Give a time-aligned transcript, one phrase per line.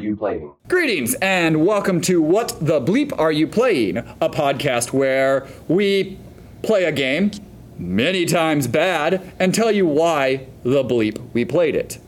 [0.00, 0.52] you playing?
[0.68, 3.98] Greetings and welcome to What the Bleep Are You Playing?
[3.98, 6.18] A podcast where we
[6.62, 7.30] play a game,
[7.78, 11.98] many times bad, and tell you why the bleep we played it.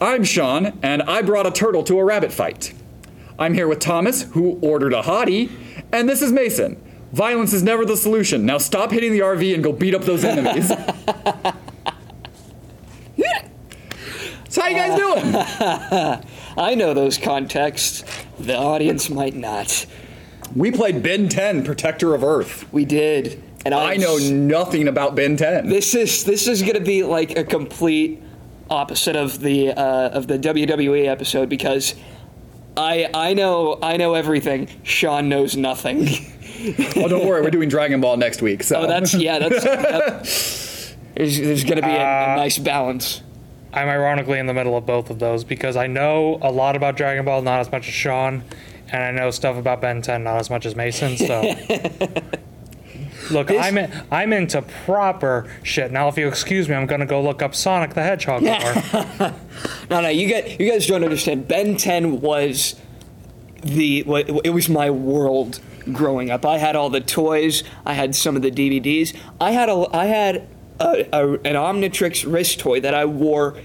[0.00, 2.72] I'm Shawn, and I brought a turtle to a rabbit fight.
[3.38, 5.50] I'm here with Thomas, who ordered a hottie,
[5.92, 6.82] and this is Mason.
[7.12, 8.46] Violence is never the solution.
[8.46, 10.68] Now stop hitting the RV and go beat up those enemies.
[14.48, 16.24] so how you guys doing?
[16.58, 18.04] I know those contexts.
[18.38, 19.86] The audience might not.
[20.56, 22.70] We played Ben 10, Protector of Earth.
[22.72, 25.68] We did, and I know nothing about Ben 10.
[25.68, 28.22] this is this is going to be like a complete
[28.70, 31.94] opposite of the uh, of the WWE episode because
[32.76, 34.68] I I know I know everything.
[34.82, 36.08] Shawn knows nothing.
[36.96, 38.62] oh, don't worry, we're doing Dragon Ball next week.
[38.62, 39.38] So Oh, that's yeah.
[39.38, 40.24] That's yep.
[41.14, 43.22] there's, there's going to be a, a Uh, nice balance.
[43.78, 46.96] I'm ironically in the middle of both of those because I know a lot about
[46.96, 48.42] Dragon Ball, not as much as Shawn,
[48.88, 51.16] and I know stuff about Ben 10, not as much as Mason.
[51.16, 51.42] So,
[53.30, 55.92] look, I'm in, I'm into proper shit.
[55.92, 58.42] Now, if you excuse me, I'm gonna go look up Sonic the Hedgehog
[59.20, 59.34] more.
[59.90, 61.46] No, no, you get you guys don't understand.
[61.46, 62.74] Ben 10 was
[63.62, 64.02] the
[64.44, 65.60] it was my world
[65.92, 66.44] growing up.
[66.44, 67.62] I had all the toys.
[67.86, 69.16] I had some of the DVDs.
[69.40, 70.48] I had a I had
[70.80, 73.56] a, a, an Omnitrix wrist toy that I wore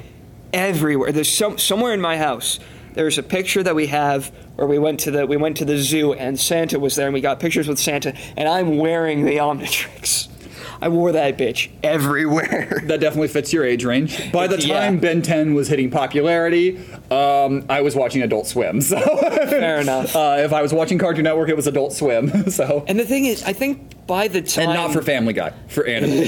[0.52, 1.12] everywhere.
[1.12, 2.60] There's some somewhere in my house.
[2.94, 5.78] There's a picture that we have where we went to the we went to the
[5.78, 9.38] zoo and Santa was there and we got pictures with Santa and I'm wearing the
[9.38, 10.28] Omnitrix.
[10.84, 12.82] I wore that bitch everywhere.
[12.88, 14.32] that definitely fits your age range.
[14.34, 14.80] By the Yeah.
[14.82, 16.78] time Ben 10 was hitting popularity,
[17.10, 18.82] um, I was watching Adult Swim.
[18.94, 20.14] So Fair enough.
[20.16, 22.50] uh, if I was watching Cartoon Network, it was Adult Swim.
[22.52, 25.54] So And the thing is, I think by the time and not for Family Guy,
[25.70, 26.26] for anime.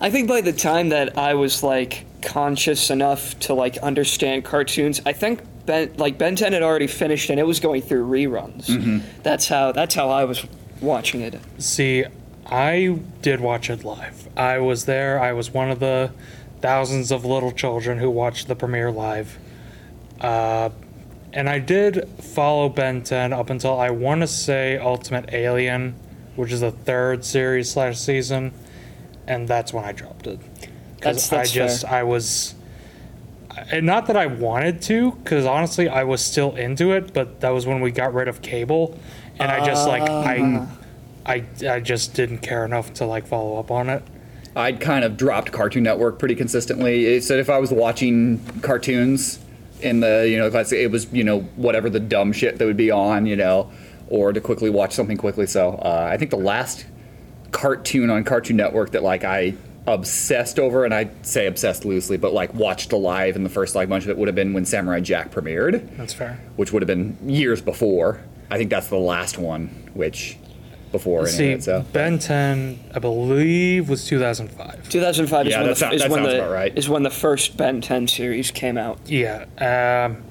[0.00, 5.02] I think by the time that I was like conscious enough to like understand cartoons,
[5.04, 8.66] I think Ben like Ben 10 had already finished and it was going through reruns.
[8.68, 8.98] Mm-hmm.
[9.22, 10.46] That's how that's how I was
[10.80, 11.38] watching it.
[11.58, 12.04] See,
[12.46, 14.28] I did watch it live.
[14.36, 15.20] I was there.
[15.20, 16.12] I was one of the
[16.60, 19.38] thousands of little children who watched the premiere live.
[20.20, 20.70] Uh,
[21.32, 25.94] and I did follow Ben 10 up until I want to say Ultimate Alien,
[26.36, 28.52] which is the third series slash season,
[29.26, 30.40] and that's when I dropped it.
[30.96, 32.00] Because I just fair.
[32.00, 32.54] I was,
[33.70, 37.50] and not that I wanted to, because honestly I was still into it, but that
[37.50, 38.98] was when we got rid of cable,
[39.38, 40.66] and I just like I,
[41.26, 44.02] I I just didn't care enough to like follow up on it.
[44.56, 47.06] I'd kind of dropped Cartoon Network pretty consistently.
[47.06, 49.38] It said if I was watching cartoons
[49.80, 52.58] in the, you know, if I say it was, you know, whatever the dumb shit
[52.58, 53.70] that would be on, you know,
[54.08, 55.46] or to quickly watch something quickly.
[55.46, 56.84] So uh, I think the last
[57.52, 59.54] cartoon on Cartoon Network that like I
[59.86, 63.88] obsessed over, and I say obsessed loosely, but like watched alive in the first like
[63.88, 66.40] bunch of it would have been when Samurai Jack premiered, That's fair.
[66.56, 68.20] which would have been years before.
[68.50, 70.36] I think that's the last one, which
[70.92, 71.62] before any See, of it.
[71.64, 74.88] So Ben 10, I believe, was 2005.
[74.88, 76.76] 2005 is when, the, sound- is, when the right.
[76.76, 78.98] is when the first Ben 10 series came out.
[79.06, 79.44] Yeah.
[79.58, 80.22] Um,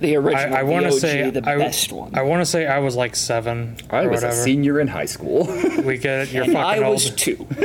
[0.00, 2.14] The original, I want the to OG, say the I, best one.
[2.14, 5.06] I want to say I was like seven I or was a senior in high
[5.06, 5.46] school.
[5.82, 6.32] We get it.
[6.32, 6.94] You're and fucking I old.
[6.94, 7.46] was two.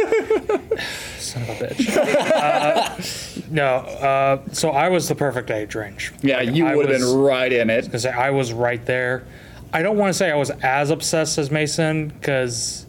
[1.19, 1.97] Son of a bitch.
[1.97, 3.66] uh, no.
[3.66, 6.12] Uh, so I was the perfect age range.
[6.22, 7.85] yeah, Like, you would have been right in it.
[7.85, 9.24] because I was right there.
[9.73, 12.85] I don't want to say I was as obsessed as Mason because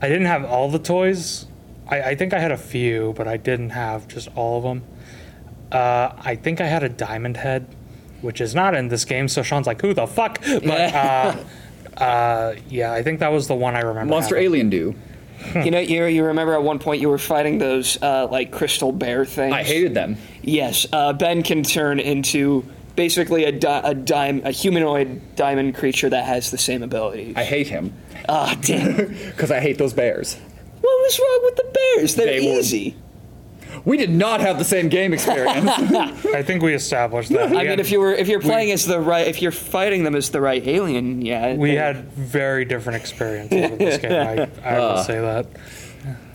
[0.00, 1.46] I didn't have all the toys.
[1.88, 4.84] I, I think I had a few, but I didn't have just all of them.
[5.70, 7.66] Uh, I think I had a diamond head,
[8.20, 9.28] which is not in this game.
[9.28, 11.36] So Shawn's like, "Who the fuck?" But uh,
[11.96, 14.10] uh, yeah, I think that was the one I remember.
[14.10, 14.50] Monster having.
[14.50, 14.94] Alien do.
[15.56, 18.92] you know, you, you remember at one point you were fighting those uh, like crystal
[18.92, 19.52] bear things.
[19.52, 20.16] I hated them.
[20.42, 22.64] Yes, uh, Ben can turn into
[22.96, 27.34] basically a, di- a dime, a humanoid diamond creature that has the same ability.
[27.36, 27.92] I hate him
[28.28, 28.96] Ah, damn!
[29.26, 30.34] because I hate those bears.
[30.80, 32.14] What was wrong with the bears?
[32.14, 32.96] They're They were- easy.
[33.84, 35.66] We did not have the same game experience.
[36.26, 37.48] I think we established that.
[37.48, 39.50] I We mean, had- if you were if you're playing as the right, if you're
[39.50, 41.54] fighting them as the right alien, yeah.
[41.56, 44.12] we had very different experiences with this game.
[44.12, 44.94] I, I Uh.
[44.96, 45.46] will say that.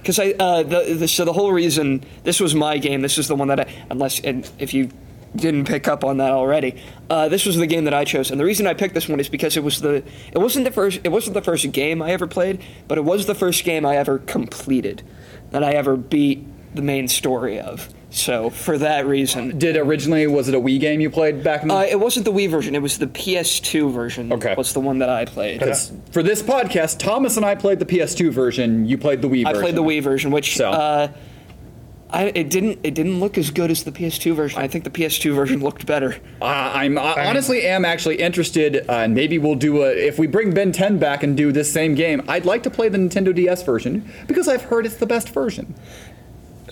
[0.01, 3.01] because I uh, the, the so the whole reason this was my game.
[3.01, 4.89] This is the one that I unless and if you
[5.35, 8.31] didn't pick up on that already, uh, this was the game that I chose.
[8.31, 10.71] And the reason I picked this one is because it was the it wasn't the
[10.71, 13.85] first it wasn't the first game I ever played, but it was the first game
[13.85, 15.03] I ever completed
[15.51, 16.45] that I ever beat
[16.75, 17.89] the main story of.
[18.09, 19.57] So for that reason.
[19.57, 21.69] did originally was it a Wii game you played back in?
[21.69, 22.74] Uh, the it wasn't the Wii version.
[22.74, 24.31] It was the PS2 version.
[24.31, 24.56] Okay.
[24.57, 25.62] was the one that I played.
[26.12, 28.85] for this podcast, Thomas and I played the PS2 version.
[28.88, 29.57] You played the Wii I version.
[29.57, 30.71] I played the Wii version, which So.
[30.71, 31.07] uh,
[32.09, 34.59] I, it didn't it didn't look as good as the PS2 version.
[34.59, 36.15] I think the PS2 version looked better.
[36.42, 39.89] Uh, I'm I honestly am actually interested, uh, and maybe we'll do a.
[39.89, 42.88] If we bring Ben 10 back and do this same game, I'd like to play
[42.88, 45.75] the Nintendo DS version because I've heard it's the best version.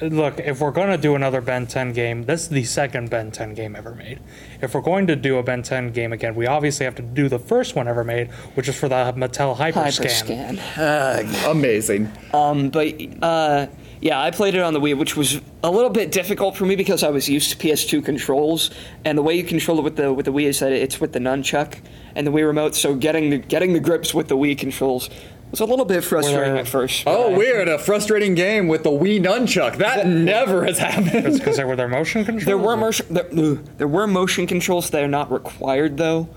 [0.02, 3.31] Look, if we're going to do another Ben 10 game, this is the second Ben
[3.31, 4.20] 10 game ever made.
[4.62, 7.30] If we're going to do a Ben 10 game again, we obviously have to do
[7.30, 10.58] the first one ever made, which is for the Mattel Hyperscan.
[10.58, 11.52] Hyperscan.
[11.52, 12.12] Amazing.
[12.34, 13.68] Um, but uh,
[14.06, 16.75] yeah, I played it on the Wii, which was a little bit difficult for me
[16.75, 18.69] because I was used to PS2 controls,
[19.04, 21.12] and the way you control it with the with the Wii is that it's with
[21.13, 21.80] the nunchuck
[22.16, 22.75] and the Wii remote.
[22.75, 25.10] So getting the getting the grips with the Wii controls
[25.50, 27.04] was a little bit frustrating Were- at first.
[27.07, 27.68] Oh, but I- weird!
[27.68, 29.78] A frustrating game with the Wii nunchuck.
[29.78, 31.25] That never has happened.
[31.25, 32.46] It's because they were their motion controls.
[32.46, 36.30] There were motion there, there were motion controls that are not required though.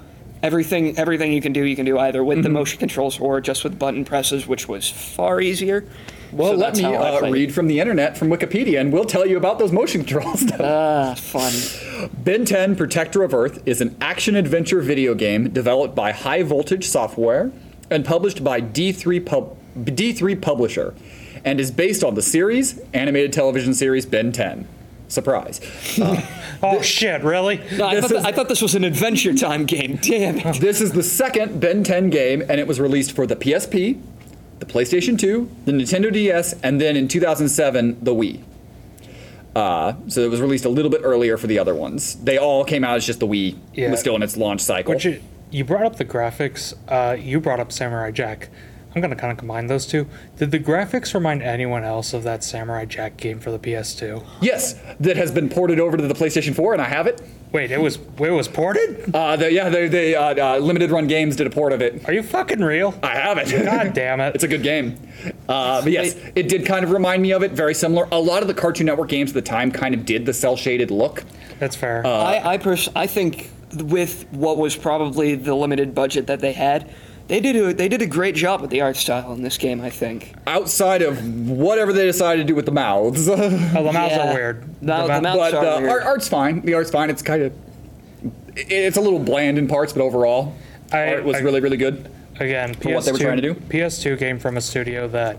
[0.42, 2.54] Everything everything you can do you can do either with the mm-hmm.
[2.54, 5.84] motion controls or just with button presses, which was far easier.
[6.32, 9.36] Well, So let me uh, read from the internet, from Wikipedia, and we'll tell you
[9.36, 10.44] about those motion controls.
[10.60, 11.52] Ah, fun.
[12.12, 16.86] Ben 10 Protector of Earth is an action adventure video game developed by High Voltage
[16.86, 17.50] Software
[17.90, 20.94] and published by D3, Pub- D3 Publisher
[21.44, 24.66] and is based on the series, animated television series Ben 10.
[25.08, 25.60] Surprise.
[26.60, 27.22] Oh shit!
[27.22, 27.58] Really?
[27.76, 29.96] No, I, thought is- I thought this was an Adventure Time game.
[30.02, 30.60] Damn it.
[30.60, 34.00] This is the second Ben 10 game, and it was released for the PSP,
[34.58, 38.42] the PlayStation 2, the Nintendo DS, and then in 2007, the Wii.
[39.54, 42.14] Uh, so it was released a little bit earlier for the other ones.
[42.16, 43.56] They all came out as just the Wii.
[43.74, 43.90] Yeah.
[43.90, 44.94] was still in its launch cycle.
[44.94, 45.20] Which you,
[45.50, 46.74] you brought up the graphics.
[46.86, 48.50] Uh, you brought up Samurai Jack.
[48.94, 50.06] I'm gonna kind of combine those two.
[50.38, 54.24] Did the graphics remind anyone else of that Samurai Jack game for the PS2?
[54.40, 57.20] yes, that has been ported over to the PlayStation 4, and I have it.
[57.50, 59.14] Wait, it was it was ported?
[59.14, 62.06] Uh, the, yeah, they, they uh, uh, Limited Run Games did a port of it.
[62.06, 62.94] Are you fucking real?
[63.02, 63.64] I have it.
[63.64, 64.34] God damn it!
[64.38, 64.98] It's a good game.
[65.48, 68.06] Uh, but yes, it did kind of remind me of it, very similar.
[68.12, 70.56] A lot of the Cartoon Network games at the time kind of did the cell
[70.56, 71.24] shaded look.
[71.58, 72.06] That's fair.
[72.06, 76.90] I I, pers- I think with what was probably the limited budget that they had,
[77.28, 79.80] they did a, they did a great job with the art style in this game.
[79.80, 80.34] I think.
[80.46, 83.28] Outside of whatever they decided to do with the mouths.
[83.28, 84.30] oh, the mouths yeah.
[84.30, 84.82] are weird.
[84.82, 85.90] No, the mou- mouths- but are uh, weird.
[85.90, 86.62] art, art's fine.
[86.62, 87.10] The art's fine.
[87.10, 87.52] It's kind of.
[88.56, 90.54] It's a little bland in parts, but overall,
[90.90, 92.10] I- art was I- really, really good.
[92.40, 93.54] Again, PS2, what they were trying to do?
[93.54, 95.38] PS2 came from a studio that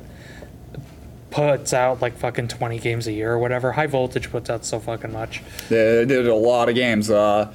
[1.32, 3.72] puts out like fucking 20 games a year or whatever.
[3.72, 5.42] High Voltage puts out so fucking much.
[5.70, 7.10] They did a lot of games.
[7.10, 7.54] Uh,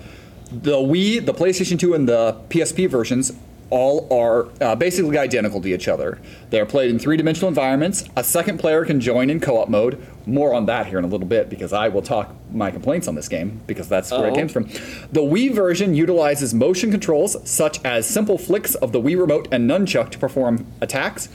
[0.51, 3.33] the Wii, the PlayStation 2, and the PSP versions
[3.71, 6.19] all are uh, basically identical to each other.
[6.51, 8.05] They are played in three dimensional environments.
[8.17, 10.05] A second player can join in co op mode.
[10.27, 13.15] More on that here in a little bit because I will talk my complaints on
[13.15, 14.35] this game because that's where it Uh-oh.
[14.35, 14.65] came from.
[15.13, 19.69] The Wii version utilizes motion controls such as simple flicks of the Wii remote and
[19.69, 21.29] nunchuck to perform attacks,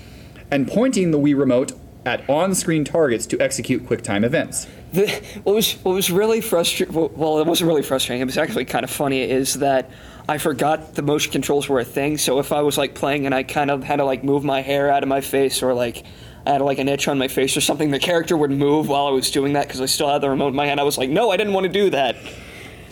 [0.50, 1.74] and pointing the Wii remote
[2.10, 4.68] at on screen targets to execute QuickTime events.
[4.92, 5.08] The,
[5.44, 6.96] what was what was really frustrating?
[6.96, 8.22] Well, it wasn't really frustrating.
[8.22, 9.22] It was actually kind of funny.
[9.22, 9.92] Is that
[10.28, 12.18] I forgot the motion controls were a thing.
[12.18, 14.62] So if I was like playing and I kind of had to like move my
[14.62, 16.04] hair out of my face or like
[16.46, 19.06] I had like an itch on my face or something, the character would move while
[19.06, 20.80] I was doing that because I still had the remote in my hand.
[20.80, 22.16] I was like, no, I didn't want to do that.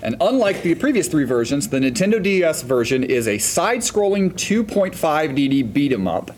[0.04, 5.74] And unlike the previous three versions, the Nintendo DS version is a side scrolling 2.5DD
[5.74, 6.32] beat 'em up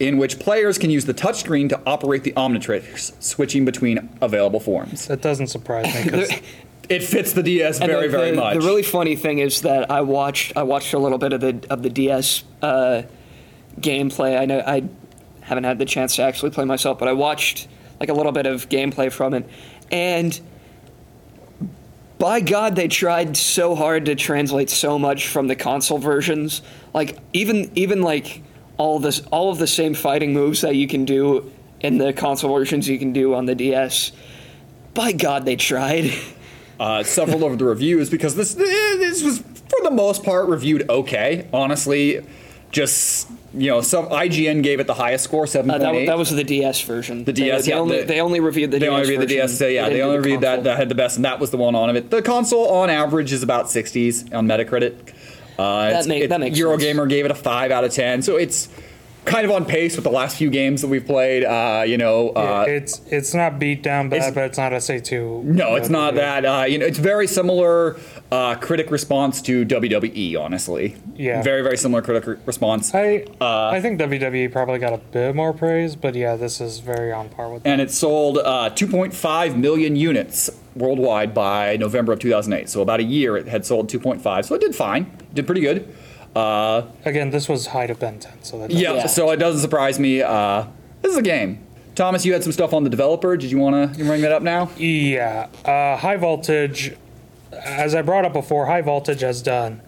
[0.00, 5.06] in which players can use the touchscreen to operate the Omnitrix, switching between available forms.
[5.06, 6.30] That doesn't surprise me because
[6.88, 8.54] It fits the DS And very, the, very the- much.
[8.54, 11.64] The really funny thing is that I watched I watched a little bit of the
[11.70, 13.02] of the DS uh,
[13.80, 14.38] gameplay.
[14.38, 14.82] I know I
[15.40, 17.68] haven't had the chance to actually play myself, but I watched
[18.00, 19.48] like a little bit of gameplay from it,
[19.90, 20.38] and
[22.18, 26.62] by God, they tried so hard to translate so much from the console versions.
[26.92, 28.42] Like even even like
[28.76, 32.54] all this all of the same fighting moves that you can do in the console
[32.56, 34.12] versions you can do on the DS.
[34.94, 36.12] By God, they tried.
[36.80, 41.46] uh, several of the reviews because this this was for the most part reviewed okay.
[41.52, 42.24] Honestly,
[42.70, 46.06] just you know, some IGN gave it the highest score, seven Uh, that, eight.
[46.06, 47.22] that was the DS version.
[47.22, 48.92] The DS, they, yeah, only, the- they only reviewed the they DS.
[48.92, 49.26] only reviewed the.
[49.26, 49.58] DS.
[49.58, 51.50] So yeah, they do only the reviewed that that had the best, and that was
[51.52, 52.10] the one on it.
[52.10, 55.14] The console on average is about 60s on Metacritic.
[55.58, 58.36] Uh, it's- make- it- that makes Eurogamer gave it a five out of ten, so
[58.36, 58.68] it's
[59.24, 61.44] kind of on pace with the last few games that we've played.
[61.44, 65.42] Uh, you know, uh, it's it's not beat down bad, it's- but it's not SA2.
[65.44, 66.20] no, it's not review.
[66.20, 66.44] that.
[66.44, 67.96] Uh, you know, it's very similar
[68.30, 70.36] uh, critic response to WWE.
[70.36, 71.40] Honestly, Yeah.
[71.42, 72.94] very very similar critic re- response.
[72.94, 76.80] I Uh, I think WWE probably got a bit more praise, but yeah, this is
[76.80, 77.62] very on par with.
[77.64, 82.68] and it sold uh, 2.5 million units worldwide by November of 2008.
[82.68, 84.44] So about a year, it had sold 2.5.
[84.44, 85.94] So it did fine, did pretty good.
[86.34, 89.06] Uh, Again, this was height of Ben 10, so that yeah, Yeah.
[89.06, 90.20] So it doesn't surprise me.
[90.22, 90.64] Uh,
[91.02, 91.60] this is a game.
[91.94, 93.36] Thomas, you had some stuff on the developer.
[93.36, 94.68] Did you want to bring that up now?
[94.76, 96.96] Yeah, uh, high voltage.
[97.52, 99.80] As I brought up before, high voltage has done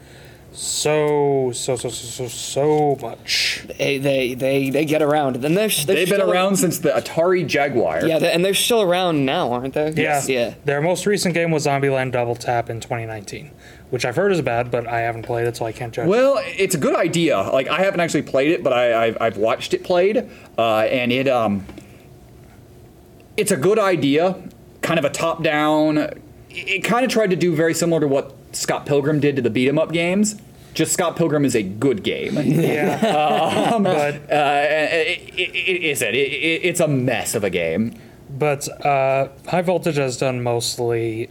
[0.57, 3.65] so so so so so, so much.
[3.79, 5.37] They, they they they get around.
[5.37, 8.07] Then they're, they're They've been still- around since the Atari Jaguar.
[8.07, 9.93] Yeah, they- and they're still around now, aren't they?
[9.93, 10.23] Yeah.
[10.27, 10.55] Yeah.
[10.65, 13.51] Their most recent game was Zombieland Double Tap in 2019,
[13.91, 16.09] which I've heard is bad, but I haven't played it, so I can't judge.
[16.09, 17.39] Well, it's a good idea.
[17.39, 21.13] Like I haven't actually played it, but I, I've, I've watched it played, uh, and
[21.13, 21.67] it um,
[23.37, 24.43] it's a good idea.
[24.83, 25.99] Kind of a top-down.
[25.99, 26.19] It,
[26.51, 29.51] it kind of tried to do very similar to what Scott Pilgrim did to the
[29.51, 30.37] beat 'em up games.
[30.75, 32.35] Just Scott Pilgrim is a good game.
[32.45, 36.09] yeah, but Uh, it, it, it isn't.
[36.15, 37.95] It, it, it's a mess of a game.
[38.29, 41.31] but uh, high voltage has done mostly.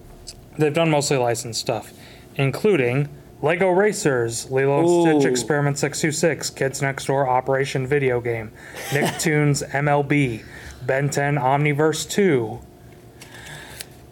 [0.58, 1.94] They've done mostly licensed stuff,
[2.38, 3.10] including
[3.42, 8.52] Lego Racers, Lilo and Stitch Experiment 626, Kids Next Door Operation Video Game,
[8.90, 10.44] Nicktoons MLB,
[10.88, 12.60] Ben 10 Omniverse 2,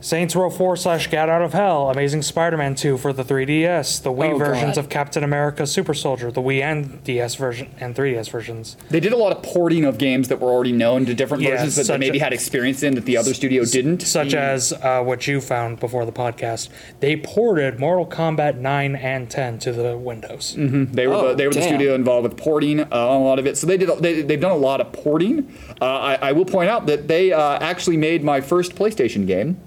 [0.03, 4.03] Saints Row 4 slash Get Out of Hell, Amazing Spider Man 2 for the 3DS,
[4.03, 4.77] the Wii Oh, versions God.
[4.77, 8.75] of Captain America Super Soldier, the Wii and DS version and 3DS versions.
[8.89, 11.51] They did a lot of porting of games that were already known to different Yeah,
[11.51, 14.01] versions that they such maybe a- had experience in that the other studio didn't.
[14.01, 16.67] Such as uh, what you found before the podcast.
[17.00, 20.53] They ported Mortal Kombat 9 and 10 to the Windows.
[20.57, 21.69] They were Oh, the, they were the damn.
[21.69, 23.57] studio involved with porting uh, on a lot of it.
[23.57, 25.50] So they did they, they've done a lot of porting.
[25.79, 29.62] Uh, I, I will point out that they uh, actually made my first PlayStation game.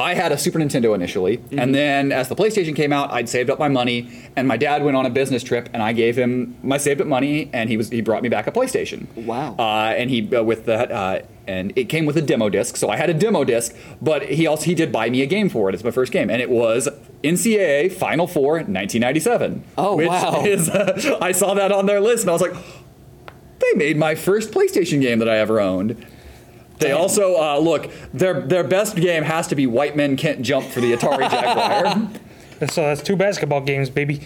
[0.00, 3.50] I had a Super Nintendo initially, and then as the PlayStation came out, I'd saved
[3.50, 6.56] up my money, and my dad went on a business trip, and I gave him
[6.62, 9.12] my saved up money, and he was he brought me back a PlayStation.
[9.16, 9.56] Wow.
[9.58, 12.90] Uh, and he uh, with that, uh, and it came with a demo disc, so
[12.90, 13.74] I had a demo disc.
[14.00, 15.74] But he also he did buy me a game for it.
[15.74, 16.88] It's my first game, and it was
[17.24, 19.64] NCAA Final Four 1997.
[19.76, 20.42] Oh, which wow.
[20.48, 22.54] Is, uh, I saw that on their list, and I was like,
[23.58, 26.06] they made my first PlayStation game that I ever owned.
[26.78, 30.66] They also uh, look their their best game has to be White Men Can't Jump
[30.66, 32.08] for the Atari Jaguar.
[32.68, 34.20] So that's two basketball games, baby.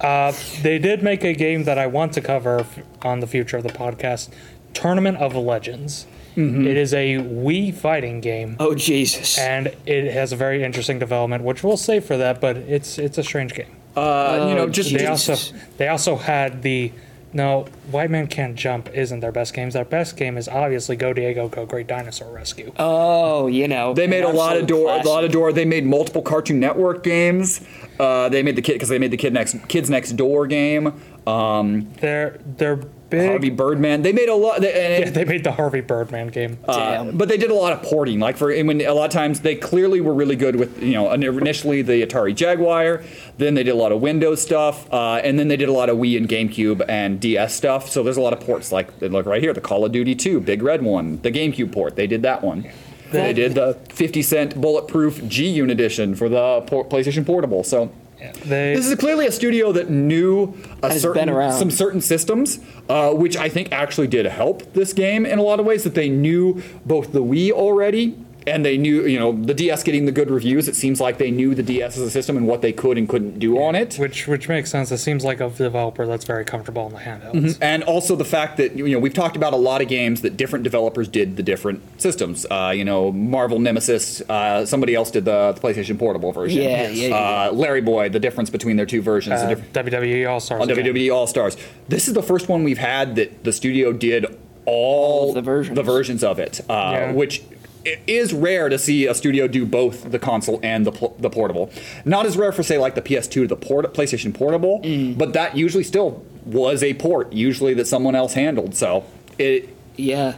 [0.00, 0.32] Uh,
[0.62, 3.62] they did make a game that I want to cover f- on the future of
[3.62, 4.28] the podcast
[4.74, 6.06] Tournament of Legends.
[6.36, 8.56] It is a Wii fighting game.
[8.58, 9.38] Oh Jesus.
[9.38, 12.40] And it has a very interesting development, which we'll save for that.
[12.40, 13.70] But it's it's a strange game.
[13.96, 15.28] Uh, you know, Oh, just they Jesus.
[15.28, 16.90] also they also had the
[17.34, 19.74] no White Man Can't Jump isn't their best games.
[19.74, 22.72] Their best game is obviously Go Diego Go Great Dinosaur Rescue.
[22.78, 23.92] oh, you know.
[23.92, 25.52] They made a lot of absolute door, a lot of door.
[25.52, 27.60] They made multiple Cartoon Network games.
[27.98, 31.00] Uh, they made the kid because they made the kid next kids next door game.
[31.26, 32.80] Um, They're they're
[33.14, 33.28] big.
[33.28, 34.02] Harvey Birdman.
[34.02, 34.60] They made a lot.
[34.60, 36.58] They, yeah, they made the Harvey Birdman game.
[36.66, 37.16] Uh, Damn.
[37.16, 38.20] but they did a lot of porting.
[38.20, 41.12] Like for when a lot of times they clearly were really good with you know
[41.12, 43.02] initially the Atari Jaguar,
[43.38, 45.88] then they did a lot of Windows stuff, uh, and then they did a lot
[45.88, 47.88] of Wii and GameCube and DS stuff.
[47.88, 50.40] So there's a lot of ports like look right here, the Call of Duty 2,
[50.40, 51.96] Big Red one, the GameCube port.
[51.96, 52.70] They did that one.
[53.10, 57.62] They did the 50 cent bulletproof G Unit edition for the PlayStation Portable.
[57.62, 57.92] So
[58.32, 63.12] they this is clearly a studio that knew a certain, been some certain systems, uh,
[63.12, 65.84] which I think actually did help this game in a lot of ways.
[65.84, 70.06] That they knew both the Wii already, and they knew, you know, the DS getting
[70.06, 70.68] the good reviews.
[70.68, 73.08] It seems like they knew the DS as a system and what they could and
[73.08, 73.96] couldn't do on it.
[73.96, 74.90] which which makes sense.
[74.92, 77.58] It seems like a developer that's very comfortable in the handhelds.
[77.62, 80.36] And also the fact that you know we've talked about a lot of games that
[80.36, 82.44] different developers did the different systems.
[82.50, 84.20] Uh, you know, Marvel Nemesis.
[84.28, 86.62] Uh, somebody else did the, the PlayStation Portable version.
[86.62, 87.14] Yeah, yeah, yeah.
[87.48, 88.08] Uh, Larry Boy.
[88.08, 89.40] The difference between their two versions.
[89.40, 91.56] the Uh, different- WWE All Stars WWE All Stars.
[91.88, 94.26] This is the first one we've had that the studio did
[94.66, 95.78] all, the versions.
[95.78, 97.12] versions of it, uh, Yeah.
[97.12, 97.42] which
[97.86, 101.30] i- is rare to see a studio do both the console and the pl- the
[101.30, 101.70] portable.
[102.04, 105.16] Not as rare for say like the PS2 to the port- PlayStation Portable, Mm.
[105.18, 108.74] but that usually still was a port, usually that someone else handled.
[108.74, 109.04] So
[109.38, 110.34] it Yeah.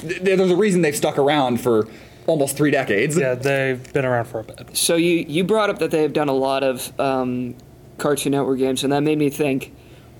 [0.00, 1.86] th- there's a reason they've stuck around for
[2.26, 3.16] almost three decades.
[3.18, 4.68] Yeah, they've been around for a bit.
[4.74, 7.54] So you you brought up that they've done a lot of um,
[7.98, 9.72] Cartoon Network games, and that made me think.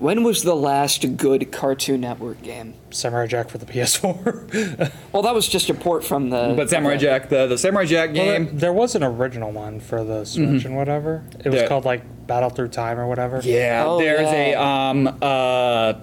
[0.03, 2.73] When was the last good Cartoon Network game?
[2.89, 4.91] Samurai Jack for the PS4.
[5.13, 6.53] Well, that was just a port from the.
[6.57, 9.79] But Samurai Jack, the, the Samurai Jack Well, there, game, there was an original one
[9.79, 11.23] for the Switch and whatever.
[11.45, 11.67] It was Yeah.
[11.67, 13.39] called like Battle Through Time or whatever.
[13.43, 15.93] Yeah, Oh, there's a um uh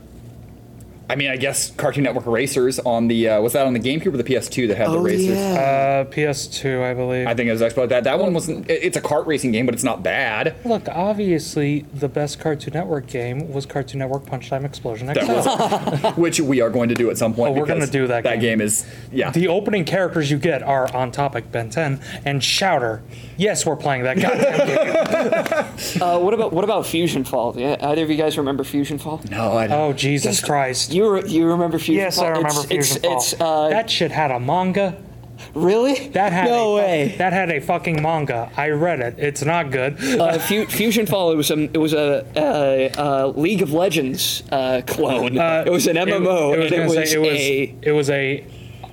[1.10, 4.06] I mean, I guess Cartoon Network Racers on the uh, was that on the GameCube
[4.14, 5.36] or the PS2 that had the Oh, racers?
[5.36, 6.04] yeah.
[6.06, 7.26] Uh, PS2, I believe.
[7.26, 7.88] I think it was Xbox.
[7.88, 8.70] That that one wasn't.
[8.70, 10.54] It's a kart racing game, but it's not bad.
[10.64, 16.08] Look, obviously, the best Cartoon Network game was Cartoon Network Punch Time Explosion XL.
[16.20, 17.50] Which we are going to do at some point.
[17.56, 18.58] Oh, we're gonna do that That game.
[18.58, 19.30] game is yeah.
[19.30, 23.02] The opening characters you get are On Topic, Ben 10, and Shouter.
[23.36, 24.66] Yes, we're playing that goddamn
[25.94, 26.02] game.
[26.02, 27.54] Uh, what about what about Fusion Fall?
[27.58, 29.20] Yeah, either of you guys remember Fusion Fall?
[29.30, 29.78] no, I don't.
[29.80, 30.92] Oh, Jesus Christ.
[30.92, 32.26] You you re- you remember Fusion Yes, Fall?
[32.26, 33.16] I remember it's, Fusion it's, Fall.
[33.16, 34.96] It's, uh, that shit had a manga.
[35.54, 36.08] really?
[36.08, 37.14] That had no a, way.
[37.18, 38.50] That had a fucking manga.
[38.56, 39.14] I read it.
[39.18, 39.96] It's not good.
[40.02, 41.32] uh, Fu- Fusion Fall.
[41.32, 45.38] It was a it was a, a, a League of Legends uh, clone.
[45.38, 46.54] Uh, it was an MMO.
[46.54, 48.44] It, was and it was say it was a it was a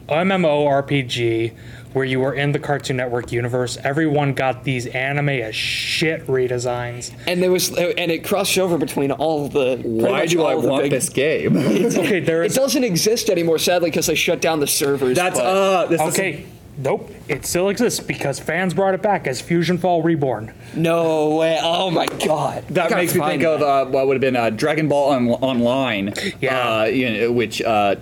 [0.08, 1.54] MMORPG
[1.94, 3.77] where you were in the Cartoon Network universe.
[3.84, 7.12] Everyone got these anime as shit redesigns.
[7.25, 9.77] and there was and it crossed over between all the.
[9.84, 11.58] Why do I want big- this game?
[11.98, 15.15] Okay, there It is doesn't exist anymore, sadly, because they shut down the servers.
[15.15, 15.86] That's but- uh.
[15.88, 16.46] This is- okay.
[16.79, 20.53] Nope, it still exists because fans brought it back as Fusion Fall Reborn.
[20.75, 21.58] no way.
[21.60, 22.65] Oh my god.
[22.70, 25.27] That makes me find think of uh, what would have been uh, Dragon Ball on-
[25.29, 26.82] Online, Yeah.
[26.82, 27.96] uh, you know, which uh,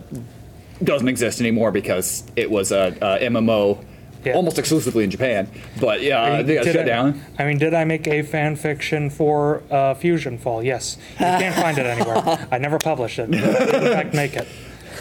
[0.86, 3.84] doesn't exist anymore because it was a, a MMO
[4.24, 4.34] Yeah.
[4.34, 5.48] almost exclusively in Japan.
[5.80, 7.22] But yeah, uh, they got Did shut I, down.
[7.38, 10.63] I mean, did I make a fan fiction for uh, Fusion Fall?
[10.63, 10.98] Yes.
[11.13, 12.48] You can't find it anywhere.
[12.51, 13.30] I never published it.
[13.32, 14.48] But I did in fact make it.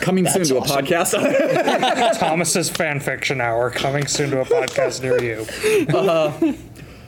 [0.00, 0.78] Coming soon to awesome.
[0.78, 2.18] a podcast.
[2.18, 5.46] Thomas's fan fiction hour coming soon to a podcast near you.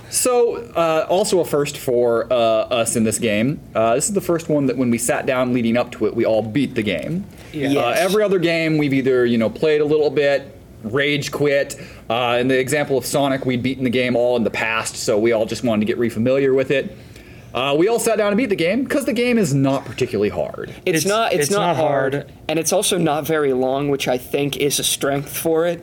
[0.09, 3.61] So, uh, also a first for uh, us in this game.
[3.75, 6.15] Uh, this is the first one that when we sat down leading up to it,
[6.15, 7.25] we all beat the game.
[7.59, 7.81] Yeah.
[7.81, 11.77] Uh, every other game, we've either you know played a little bit, rage quit.
[12.09, 15.19] Uh, in the example of Sonic, we'd beaten the game all in the past, so
[15.19, 16.97] we all just wanted to get refamiliar with it.
[17.55, 20.29] Uh, we all sat down and beat the game because the game is not particularly
[20.29, 20.69] hard.
[20.85, 21.33] It's, It's- not.
[21.33, 22.33] It's, it's not, not hard, hard.
[22.49, 25.83] and it's also not very long, which I think is a strength for it.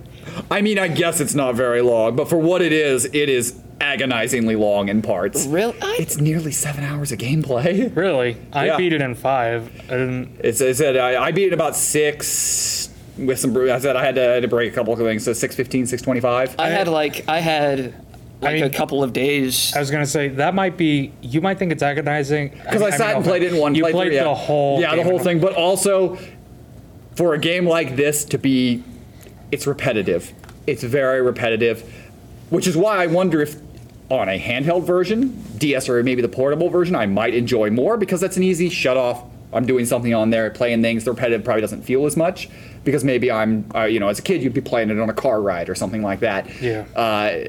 [0.52, 3.60] I mean, I guess it's not very long, but for what it is, it is
[3.84, 5.46] agonizingly long in parts.
[5.46, 5.76] Really?
[5.82, 7.94] I- It's nearly seven hours of gameplay.
[8.04, 8.38] Really?
[8.54, 8.78] I Yeah.
[8.78, 9.70] beat it in five.
[9.92, 13.56] And It's, I said I, I beat it in about six with some.
[13.70, 15.24] I said I had to, I had to break a couple of things.
[15.26, 16.56] So six fifteen, six twenty five.
[16.58, 17.94] I had like I had
[18.42, 19.74] like mean- a couple of days.
[19.76, 21.12] I was gonna say that might be.
[21.22, 23.76] You might think it's agonizing Because I, sat and played it in one.
[23.76, 24.24] You playthrough, played yeah.
[24.24, 24.80] the whole.
[24.82, 25.40] Yeah, the whole thing.
[25.40, 26.18] But also,
[27.16, 28.84] for a game like this to be,
[29.52, 30.34] it's repetitive.
[30.66, 31.84] It's very repetitive,
[32.50, 33.56] which is why I wonder if
[34.10, 38.22] on a handheld version, DS or maybe the portable version, I might enjoy more because
[38.22, 39.24] that's an easy shut off.
[39.52, 41.04] I'm doing something on there, playing things.
[41.04, 42.50] The repetitive probably doesn't feel as much
[42.84, 45.14] because maybe I'm, uh, you know, as a kid you'd be playing it on a
[45.14, 46.50] car ride or something like that.
[46.62, 46.86] Yeah.
[46.96, 47.48] Uh,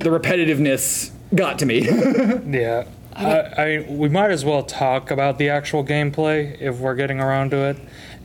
[0.00, 1.88] the repetitiveness got to me.
[2.48, 2.86] Yeah.
[3.14, 7.20] I, I mean, we might as well talk about the actual gameplay if we're getting
[7.20, 7.76] around to it,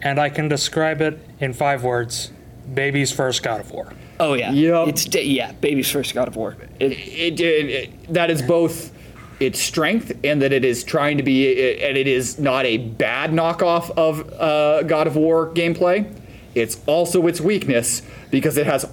[0.04, 2.32] and I can describe it in five words:
[2.72, 3.92] baby's first God of War.
[4.24, 4.52] Oh yeah.
[4.52, 4.88] Yep.
[4.90, 5.52] It's yeah.
[5.54, 6.56] Baby's first God of War.
[6.80, 8.92] It, it, it, it- that is both
[9.40, 11.48] its strength and that it is trying to be
[11.84, 16.12] and it is not a bad knockoff of uh, God of War gameplay.
[16.56, 18.86] It's also its weakness because it has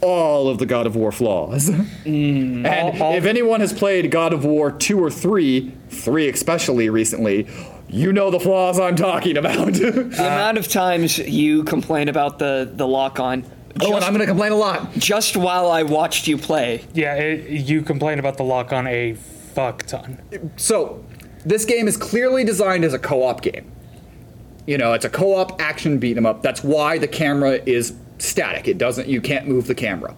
[0.00, 1.68] all of the God of War flaws.
[2.06, 6.88] and All- all- if anyone has played God of War 2 or 3, 3 especially
[6.88, 7.46] recently,
[7.88, 9.72] you know the flaws I'm talking about.
[9.74, 13.44] the amount of times you complain about the the lock on.
[13.80, 14.92] Oh, and I'm going to complain a lot.
[14.94, 16.84] Just while I watched you play.
[16.92, 20.20] Yeah, it, you complain about the lock on a fuck ton.
[20.56, 21.04] So,
[21.44, 23.70] this game is clearly designed as a co-op game.
[24.66, 26.42] You know, it's a co-op action beat 'em up.
[26.42, 28.68] That's why the camera is static.
[28.68, 29.08] It doesn't.
[29.08, 30.14] You can't move the camera.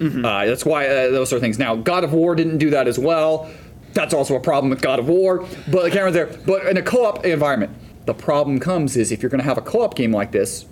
[0.00, 1.58] Uh, that's why uh, those sort of things.
[1.60, 3.48] Now, God of War didn't do that as well.
[3.92, 5.46] That's also a problem with God of War.
[5.70, 6.26] But the camera's there.
[6.46, 7.72] But in a co-op environment,
[8.06, 10.64] the problem comes is if you're going to have a co-op game like this,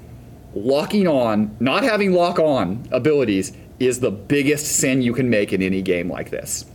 [0.55, 5.63] locking on, not having lock on abilities is the biggest sin you can make in
[5.63, 6.67] any game like this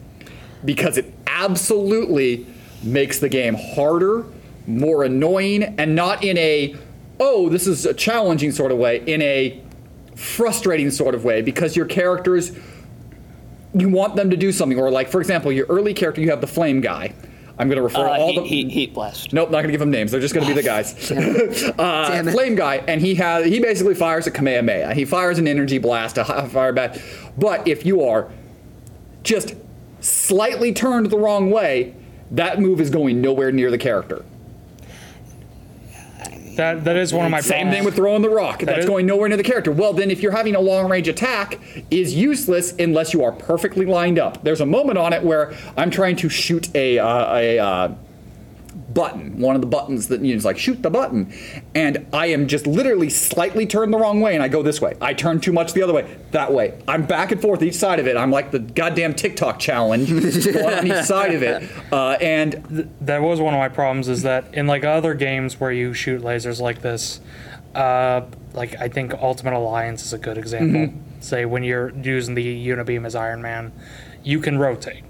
[0.63, 2.45] because it absolutely
[2.83, 4.25] makes the game harder,
[4.67, 6.75] more annoying, and not in a,
[7.19, 9.61] oh, this is a challenging sort of way, in a
[10.15, 12.57] frustrating sort of way because your characters,
[13.73, 14.79] you want them to do something.
[14.79, 17.13] Or, like, for example, your early character, you have the flame guy.
[17.57, 18.47] I'm going to refer Uh, all heat, the.
[18.47, 19.31] heat, heat blast.
[19.31, 20.11] Nope, not gonna give them names.
[20.11, 21.11] They're just gonna be the guys.
[21.79, 24.93] uh, Flame guy, and he has he basically fires a Kamehameha.
[24.93, 26.99] He fires an energy blast, a fire bat.
[27.37, 28.29] But if you are
[29.23, 29.55] just
[30.01, 31.95] slightly turned the wrong way,
[32.31, 34.25] that move is going nowhere near the character.
[36.55, 37.75] That that is one of my Same problems.
[37.75, 38.61] thing with throwing the rock.
[38.61, 39.71] That's is- going nowhere near the character.
[39.71, 41.59] Well, then if you're having a long range attack,
[41.91, 44.43] is useless unless you are perfectly lined up.
[44.43, 47.87] There's a moment on it where I'm trying to shoot a uh, a uh,
[48.95, 51.31] button, one of the buttons that you know, is like shoot the button,
[51.75, 54.95] and I am just literally slightly turned the wrong way, and I go this way.
[54.99, 56.81] I turn too much the other way, that way.
[56.87, 58.17] I'm back and forth each side of it.
[58.17, 63.39] I'm like the goddamn TikTok challenge on each side of it, uh, and that was
[63.39, 66.81] one of my problems is that in like other games where you shoot lasers like
[66.81, 67.19] this
[67.75, 68.21] uh,
[68.53, 71.19] like i think ultimate alliance is a good example Mm-hmm.
[71.19, 73.73] say when you're using the unibeam as iron man
[74.23, 75.03] you can rotate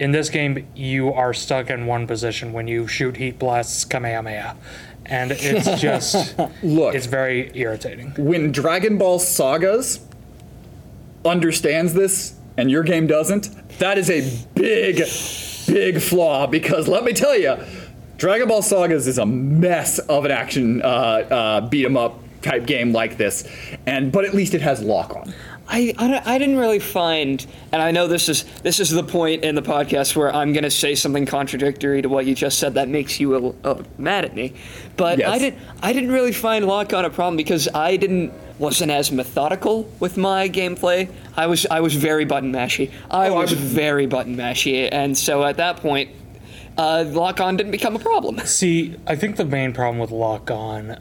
[0.00, 4.56] in this game you are stuck in one position when you shoot heat blasts kamehameha
[5.06, 6.94] and it's just Look.
[6.94, 8.12] it's very irritating.
[8.18, 10.00] when Dragon Ball Sagas
[11.24, 14.20] understands this and your game doesn't, that is a
[14.54, 14.96] big,
[15.66, 16.46] big flaw.
[16.46, 17.56] Because let me tell you,
[18.18, 22.66] Dragon Ball Sagas is a mess of an action uh, uh, beat 'em up type
[22.66, 23.48] game like this,
[23.86, 25.32] and but at least it has lock on.
[25.72, 29.44] I, I, I didn't really find, and I know this is this is the point
[29.44, 32.74] in the podcast where I'm going to say something contradictory to what you just said
[32.74, 34.52] that makes you uh, uh, mad at me,
[34.96, 35.28] but Yes.
[35.30, 39.10] I didn't I didn't really find lock on a problem because I didn't wasn't as
[39.12, 41.08] methodical with my gameplay.
[41.36, 42.90] I was I was very button mashy.
[43.10, 46.10] I Oh, I was would- very button mashy, and so at that point,
[46.76, 48.38] uh, lock on didn't become a problem.
[48.44, 50.98] See, I think the main problem with Lock On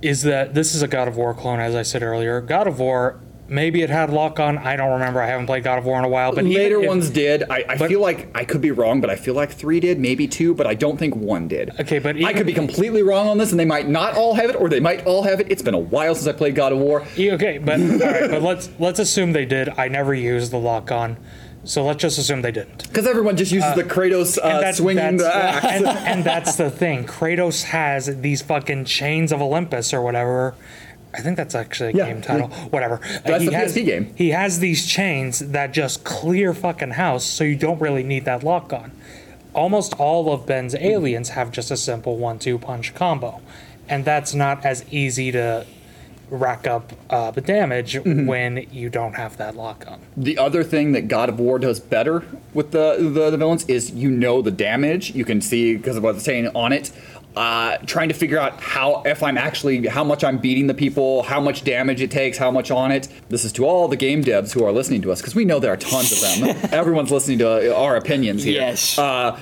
[0.00, 2.40] is that this is a God of War clone, as I said earlier.
[2.40, 3.20] God of War,
[3.52, 4.58] maybe it had Lock On.
[4.58, 5.20] I don't remember.
[5.20, 6.32] I haven't played God of War in a while.
[6.34, 7.44] But Later if- ones did.
[7.50, 9.98] I, I but- feel like I could be wrong, but I feel like three did,
[9.98, 11.70] maybe two, but I don't think one did.
[11.80, 14.50] Okay, but I could be completely wrong on this, and they might not all have
[14.50, 15.46] it, or they might all have it.
[15.50, 17.04] It's been a while since I played God of War.
[17.18, 19.68] Okay, but all right, but let's let's assume they did.
[19.70, 21.16] I never used the Lock On,
[21.64, 22.88] so let's just assume they didn't.
[22.88, 25.64] Because everyone just uses the Kratos uh, that's- swinging the axe.
[25.66, 27.04] and, and that's the thing.
[27.04, 30.54] Kratos has these fucking chains of Olympus or whatever.
[31.14, 32.06] I think that's actually a Yeah.
[32.06, 32.48] game title.
[32.70, 33.00] Whatever.
[33.24, 34.12] That's he the has, PSP game.
[34.14, 38.42] He has these chains that just clear fucking house, so you don't really need that
[38.42, 38.92] lock on.
[39.54, 43.42] Almost all of Ben's aliens have just a simple one-two punch combo,
[43.88, 45.66] and that's not as easy to
[46.30, 48.24] rack up uh, the damage Mm-hmm.
[48.26, 49.98] when you don't have that lock on.
[50.16, 53.90] The other thing that God of War does better with the the, the villains is
[53.90, 55.14] you know the damage.
[55.14, 56.90] You can see because of what it's saying on it.
[57.34, 61.22] Uh, trying to figure out how if I'm actually how much I'm beating the people,
[61.22, 63.08] how much damage it takes, how much on it.
[63.30, 65.58] This is to all the game devs who are listening to us because we know
[65.58, 66.70] there are tons of them.
[66.72, 68.60] Everyone's listening to our opinions here.
[68.60, 68.98] Yes.
[68.98, 69.40] Uh,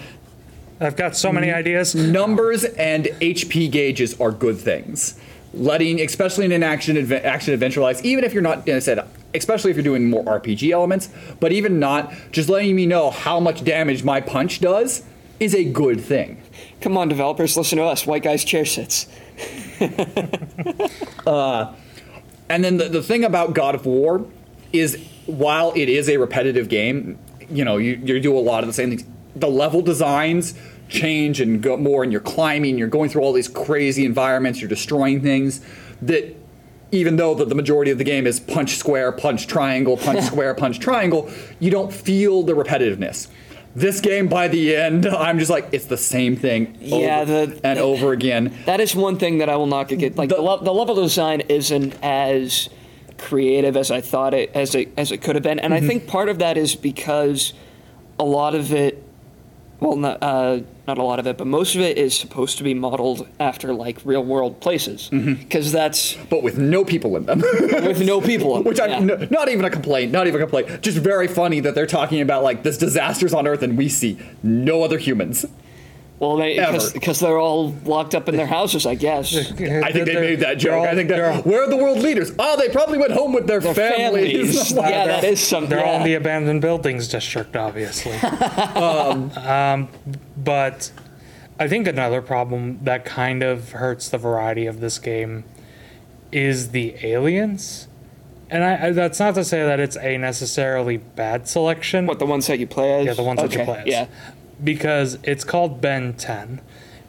[0.80, 1.94] I've got so many ideas.
[1.94, 5.18] numbers and HP gauges are good things.
[5.52, 8.94] Letting, especially in an action adve- action adventure life, even if you're not, as I
[8.94, 11.08] said, especially if you're doing more RPG elements,
[11.40, 15.02] but even not, just letting me know how much damage my punch does
[15.40, 16.42] is a good thing.
[16.80, 18.06] Come on, developers, listen to us.
[18.06, 19.06] White guys chair sits.
[21.26, 21.74] Uh,
[22.48, 24.26] and then the, the thing about God of War
[24.72, 27.18] is while it is a repetitive game,
[27.50, 29.04] you know, you, you do a lot of the same things.
[29.36, 30.54] The level designs
[30.88, 34.68] change and go more, and you're climbing, you're going through all these crazy environments, you're
[34.68, 35.60] destroying things
[36.02, 36.36] that
[36.92, 40.54] even though the, the majority of the game is punch square, punch triangle, punch square,
[40.54, 43.28] punch triangle, you don't feel the repetitiveness.
[43.74, 47.66] This game, by the end, I'm just like, it's the same thing Yeah, over the-
[47.66, 48.52] and over again.
[48.66, 50.16] That is one thing that I will not get.
[50.16, 52.68] Like the, The- the level design isn't as
[53.18, 55.86] creative as I thought it as it as it could have been, and I mm-hmm.
[55.88, 57.52] think part of that is because
[58.18, 59.02] a lot of it,
[59.80, 62.64] well, not uh, not a lot of it, but most of it is supposed to
[62.64, 67.40] be modeled after like real world places, because that's But with no people in them.
[67.86, 68.62] with no people.
[68.62, 68.96] Which yeah.
[68.98, 70.82] I'm n- not even a complaint, not even a complaint.
[70.82, 74.18] Just very funny that they're talking about like this disasters on Earth and we see
[74.42, 75.46] no other humans.
[76.20, 76.56] Well, they,
[76.92, 79.34] because, they're all locked up in their houses, I guess.
[79.34, 80.74] I think they made that joke.
[80.74, 82.30] all- I think they're that where are the world leaders?
[82.38, 84.32] Oh, they probably went home with their, families.
[84.32, 84.72] families.
[84.76, 85.70] yeah, that is something.
[85.70, 88.12] They're all in the abandoned buildings district, obviously.
[88.18, 89.88] um,
[90.36, 90.92] but
[91.58, 95.44] I think another problem that kind of hurts the variety of this game
[96.32, 97.88] is the aliens.
[98.50, 102.06] And I, I, that's not to say that it's a necessarily bad selection.
[102.06, 103.06] What the ones that you play as?
[103.06, 103.86] Yeah, the ones that you play as.
[103.86, 104.06] Yeah.
[104.62, 106.60] Because it's called Ben 10.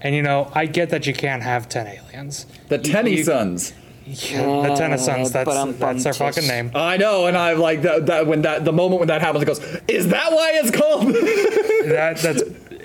[0.01, 2.45] And you know, I get that you can't have 10 aliens.
[2.69, 3.73] The Tenny you- Sons.
[4.03, 6.71] Yeah, the Ten of ah, Sons, that's, but that's their fucking name.
[6.73, 9.45] I know, and I'm like that, that when that the moment when that happens, it
[9.45, 11.07] goes, "Is that why it's called?"
[11.85, 12.41] that that's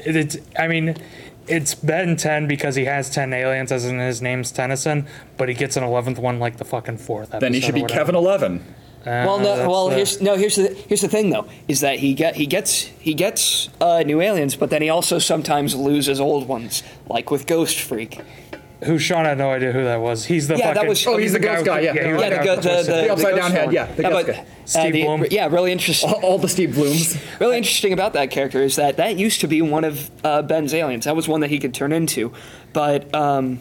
[0.07, 0.97] it's i mean
[1.49, 5.55] it's ben 10 because he has 10 aliens as in his name's tennyson but he
[5.55, 7.83] gets an 11th one like the fucking fourth then he should be.
[7.85, 8.65] Kevin Eleven.
[9.07, 10.37] Well, no, that's well, the- here's no.
[10.37, 14.03] Here's the here's the thing though, is that he get he gets he gets uh,
[14.05, 18.21] new aliens, but then he also sometimes loses old ones, like with Ghost Freak.
[18.85, 21.17] who shawn had no idea who that was he's the Yeah, that fucking was- Oh,
[21.17, 21.93] he's the ghost who- guy, yeah.
[21.95, 22.83] he Yeah, was Yeah, the, guy go- who the, the.
[22.83, 23.75] The upside ghost down head, one.
[23.75, 24.45] yeah, the yeah, ghost but, guy.
[24.67, 25.25] Steve the- Blum.
[25.31, 26.11] Yeah, really interesting.
[26.11, 27.19] All, all the Steve Blums.
[27.41, 30.75] Really interesting about that character is that that used to be one of uh, Ben's
[30.75, 31.05] aliens.
[31.07, 32.33] That was one that he could turn into,
[32.75, 33.61] but um,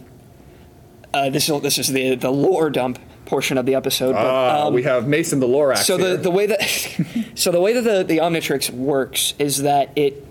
[1.14, 4.14] uh, this is this is the the lore dump portion of the episode.
[4.14, 5.80] But, Ah, um, we have Mason the Lorax.
[5.86, 6.18] so the, here.
[6.18, 6.62] the way that
[7.36, 10.26] so the way that the, the Omnitrix works is that it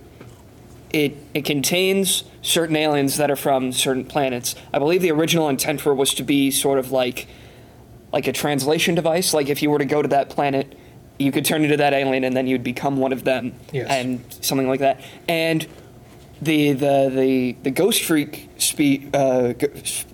[0.93, 4.55] it it contains certain aliens that are from certain planets.
[4.73, 7.27] I believe the original intent for it was to be sort of like
[8.13, 9.35] like a translation device.
[9.35, 10.79] Like if you were to go to that planet,
[11.19, 13.89] you could turn into that alien and then you'd become one of them Yes.
[13.91, 15.01] and something like that.
[15.29, 15.67] And
[16.41, 19.55] the the the the Ghost Freak spe- uh,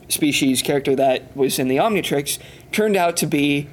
[0.08, 2.38] species character that was in the Omnitrix
[2.72, 3.68] turned out to be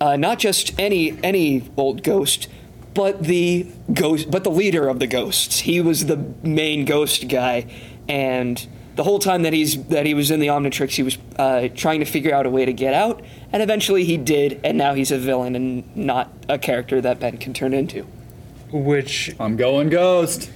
[0.00, 2.48] uh, not just any any old ghost,
[2.94, 5.60] but the ghost, but the leader of the ghosts.
[5.60, 7.66] He was the main ghost guy,
[8.08, 8.66] and
[8.96, 12.00] the whole time that he's that he was in the Omnitrix, he was uh, trying
[12.00, 15.10] to figure out a way to get out, and eventually he did, and now he's
[15.10, 18.06] a villain and not a character that Ben can turn into.
[18.72, 20.50] Which I'm going Ghost.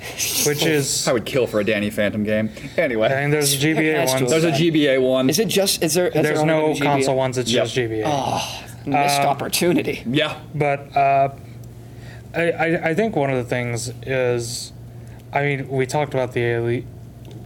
[0.46, 2.50] which is I would kill for a Danny Phantom game.
[2.76, 4.30] Anyway, and there's Has GBA to ones.
[4.30, 4.50] there's a.
[4.52, 5.28] GBA one.
[5.30, 5.82] Is it just?
[5.82, 6.08] Is there?
[6.08, 6.82] Is There's there only no gonna GBA?
[6.84, 7.38] console ones.
[7.38, 7.64] It's Yep.
[7.64, 8.02] just GBA.
[8.06, 10.02] Oh, missed Um, opportunity.
[10.06, 10.38] Yeah.
[10.54, 11.28] But uh,
[12.34, 14.72] I, I I think one of the things is,
[15.32, 16.86] I mean, we talked about the ali-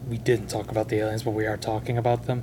[0.08, 2.42] We didn't talk about the aliens, but we are talking about them.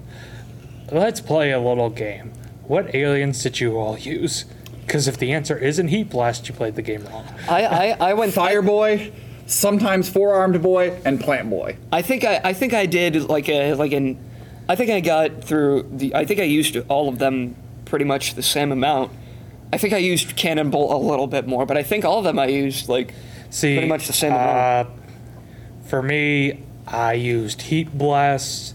[0.91, 2.31] Let's play a little game.
[2.65, 4.45] What aliens did you all use?
[4.87, 7.27] Because if the answer isn't Heat Blast, you played the game wrong.
[7.49, 9.11] I, I, I went Fire Boy,
[9.45, 11.75] sometimes Four Armed Boy, and Plant Boy.
[11.91, 14.17] I think I, I think I did like a like an
[14.69, 18.35] I think I got through the I think I used all of them pretty much
[18.35, 19.11] the same amount.
[19.73, 22.39] I think I used Cannonball a little bit more, but I think all of them
[22.39, 23.13] I used like
[23.49, 24.89] See, pretty much the same uh, amount.
[25.85, 28.73] For me, I used Heat Blast.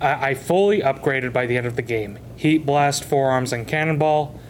[0.00, 2.18] I, I fully upgraded by the end of the game.
[2.34, 4.40] Heat Blast, Four Arms, and Cannonball,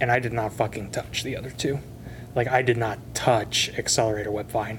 [0.00, 1.78] and I did not fucking touch the other two.
[2.34, 4.78] Like, I did not touch Accelerator Whipvine.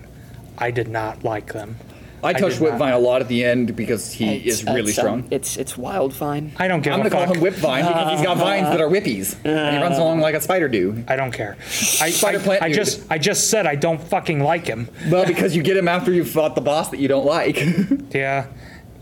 [0.57, 1.77] I did not like them.
[2.23, 2.79] I touched did not.
[2.79, 5.27] Whipvine a lot at the end because he It's- is really it's, um, strong.
[5.31, 6.51] It's it's Wildvine.
[6.59, 7.35] I don't give I'm gonna call fuck.
[7.35, 9.35] him Whipvine because he's got vines that are whippies.
[9.43, 11.03] And he runs along like a spider do.
[11.07, 11.57] I don't care.
[11.99, 12.77] I, Spider I, plant I dude.
[12.77, 14.87] just I just said I don't fucking like him.
[15.09, 17.57] Well, because you get him after you've fought the boss that you don't like.
[18.13, 18.45] Yeah,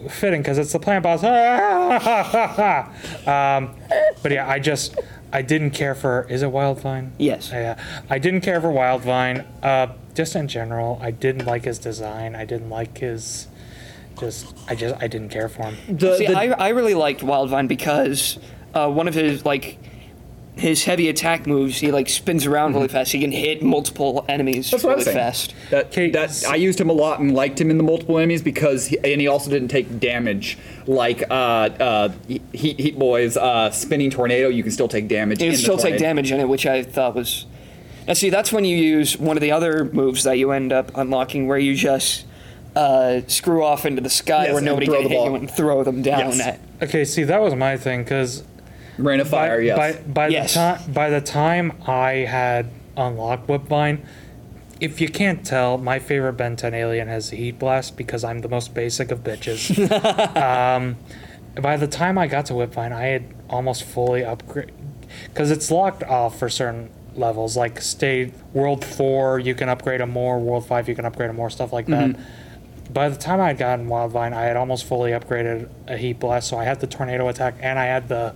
[0.09, 1.21] fitting because it's the plant boss.
[3.27, 3.75] um,
[4.23, 4.97] but yeah, I just
[5.31, 6.25] I didn't care for.
[6.29, 7.11] Is it Wildvine?
[7.17, 7.51] Yes.
[7.51, 9.45] Yeah, I didn't care for Wildvine.
[9.63, 12.35] Uh, just in general, I didn't like his design.
[12.35, 13.47] I didn't like his.
[14.19, 15.97] Just I just I didn't care for him.
[15.97, 18.37] The- See, the- I, I really liked Wildvine because
[18.73, 19.77] uh, one of his like
[20.59, 23.11] his heavy attack moves, he like spins around really fast.
[23.11, 24.69] He can hit multiple enemies.
[24.69, 25.17] That's what I really was saying.
[25.17, 25.53] fast.
[25.71, 28.17] That, Okay, that s- I used him a lot and liked him in the multiple
[28.17, 32.41] enemies because he, and he also didn't take damage like uh, uh, Heat
[32.79, 34.49] Heat Boy's uh, spinning tornado.
[34.49, 35.39] You can still take damage.
[35.41, 37.45] You in can the still take damage in it, which I thought was.
[38.07, 40.91] Now, see, that's when you use one of the other moves that you end up
[40.95, 42.25] unlocking, where you just
[42.75, 45.35] uh, screw off into the sky Yes, where and nobody throw can the hit you
[45.35, 46.19] and throw them down.
[46.31, 46.39] Yes.
[46.39, 46.59] At.
[46.81, 48.43] Okay, see that was my thing because
[48.99, 49.61] Rain of by, Fire.
[49.61, 49.77] yes.
[49.77, 50.53] by, by Yes.
[50.53, 53.99] the time by the time I had unlocked Whipvine,
[54.79, 58.49] if you can't tell, my favorite Ben 10 alien has Heat Blast because I'm the
[58.49, 59.69] most basic of bitches.
[60.37, 60.97] um,
[61.61, 64.71] by the time I got to Whipvine, I had almost fully upgraded
[65.25, 67.57] because it's locked off for certain levels.
[67.57, 70.39] Like state World Four, you can upgrade them more.
[70.39, 71.49] World Five, you can upgrade them more.
[71.49, 72.15] Stuff like that.
[72.91, 76.47] By the time I had gotten Wildvine, I had almost fully upgraded a Heat Blast,
[76.49, 78.33] so I had the Tornado attack and I had the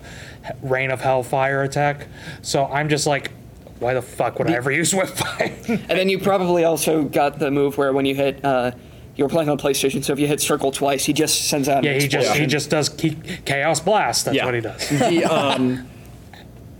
[0.62, 2.08] Rain of Hellfire attack.
[2.44, 3.32] So I'm just like,
[3.80, 5.68] why the fuck would I ever use Whipvine?
[5.70, 8.72] And then you probably also got the move where when you hit, uh,
[9.16, 11.80] you were playing on PlayStation, so if you hit circle twice, he just sends out.
[11.80, 14.26] an yeah, he just he just does Chaos Blast.
[14.26, 14.46] That's Yeah.
[14.46, 14.90] what he does.
[14.90, 15.88] the um,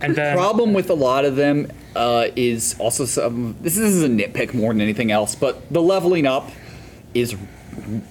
[0.00, 3.56] And then problem with a lot of them uh, is also some.
[3.60, 6.50] This is a nitpick more than anything else, but the leveling up
[7.14, 7.36] is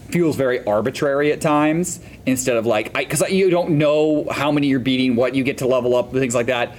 [0.10, 4.80] feels very arbitrary at times instead of like because you don't know how many you're
[4.80, 6.76] beating, what you get to level up, things like that.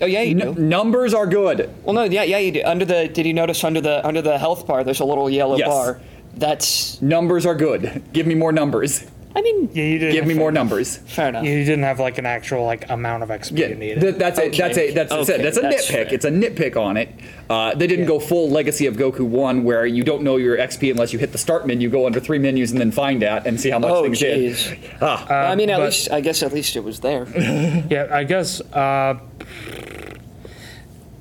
[0.00, 0.60] Oh yeah, you N- do.
[0.60, 1.68] numbers are good.
[1.82, 2.62] Well, no, yeah, yeah, you do.
[2.64, 5.56] Under the, did you notice under the under the health bar, there's a little yellow
[5.56, 5.68] Yes.
[5.68, 6.00] bar.
[6.36, 8.04] That's, Numbers are good.
[8.12, 9.04] Give me more numbers.
[9.36, 10.96] I mean, yeah, you didn't Give me have- more numbers.
[10.96, 11.44] fair enough.
[11.44, 14.00] You didn't have like an actual like amount of XP Yeah, you needed.
[14.00, 14.56] th- that's it.
[14.56, 15.42] That's a that's Okay, it.
[15.42, 15.92] That's a that's nitpick.
[15.92, 16.06] fair.
[16.14, 17.10] It's a nitpick on it.
[17.48, 20.90] Uh, they didn't go full Legacy of Goku one, where you don't know your XP
[20.90, 23.60] unless you hit the start menu, go under three menus, and then find that and
[23.60, 24.54] see how much Oh, things did.
[24.54, 24.78] jeez.
[25.00, 27.26] Ah, I mean, at but- least I guess at least it was there.
[27.90, 28.60] Yeah, I guess.
[28.72, 29.18] Uh,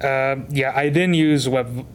[0.02, 1.86] uh, yeah, I didn't use web.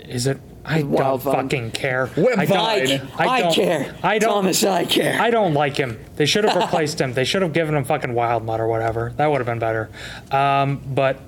[0.00, 0.38] Is it?
[0.64, 2.06] I don't fucking care.
[2.08, 2.38] Webvine.
[2.38, 2.46] I,
[2.86, 3.94] don't- I, I don't- care.
[4.02, 4.30] I don't.
[4.32, 5.20] Thomas, I care.
[5.20, 5.98] I don't like him.
[6.16, 7.12] They should have replaced him.
[7.12, 9.12] They should have given him fucking Wildmutt or whatever.
[9.16, 9.90] That would have been better.
[10.30, 11.20] Um, but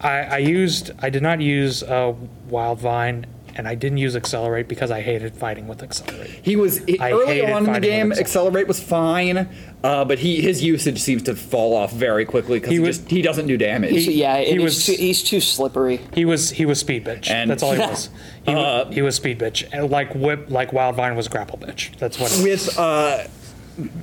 [0.00, 0.90] I, I used.
[1.00, 2.14] I did not use uh,
[2.48, 6.30] Wild Vine, and I didn't use Accelerate because I hated fighting with Accelerate.
[6.42, 8.12] he was he, I early hated on in the game.
[8.12, 9.48] Accelerate was fine,
[9.82, 12.98] uh, but he his usage seems to fall off very quickly because He he, was-
[12.98, 13.90] just he doesn't do damage.
[13.92, 16.00] He's- yeah, he was- he's, too, he's too slippery.
[16.14, 17.30] He was he was speed bitch.
[17.30, 18.10] And- That's all he was.
[18.46, 19.68] He, wa- Uh, he was speed bitch.
[19.72, 21.96] And like whip like Wildvine was grapple bitch.
[21.98, 22.32] That's what.
[22.32, 22.66] It was.
[22.66, 23.24] With uh,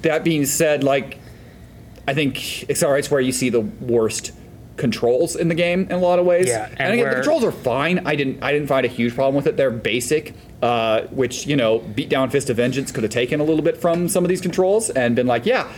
[0.02, 1.18] that being said, like
[2.08, 4.32] I think Accelerate's where you see the worst
[4.82, 6.48] controls in the game in a lot of ways.
[6.48, 8.06] Yeah, and, and again, the controls are fine.
[8.06, 9.56] I didn't I didn't find a huge problem with it.
[9.56, 13.44] They're basic, uh, which you know, beat down Fist of Vengeance could have taken a
[13.46, 15.72] little bit from some of these controls and been like, yeah.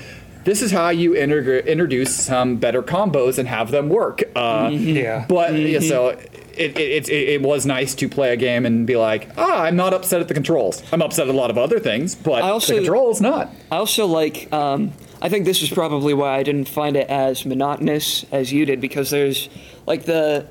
[0.45, 4.23] This is how you integ- introduce some better combos and have them work.
[4.35, 5.23] Uh, Yeah.
[5.29, 6.19] But yeah, so it,
[6.57, 9.77] it, it, it, it was nice to play a game and be like, ah, I'm
[9.77, 10.83] not upset at the controls.
[10.91, 13.53] I'm upset at a lot of other things, but I also- the controls not.
[13.71, 14.51] I also like.
[14.51, 14.91] Um,
[15.23, 18.81] I think this is probably why I didn't find it as monotonous as you did
[18.81, 19.47] because there's
[19.87, 20.45] like the.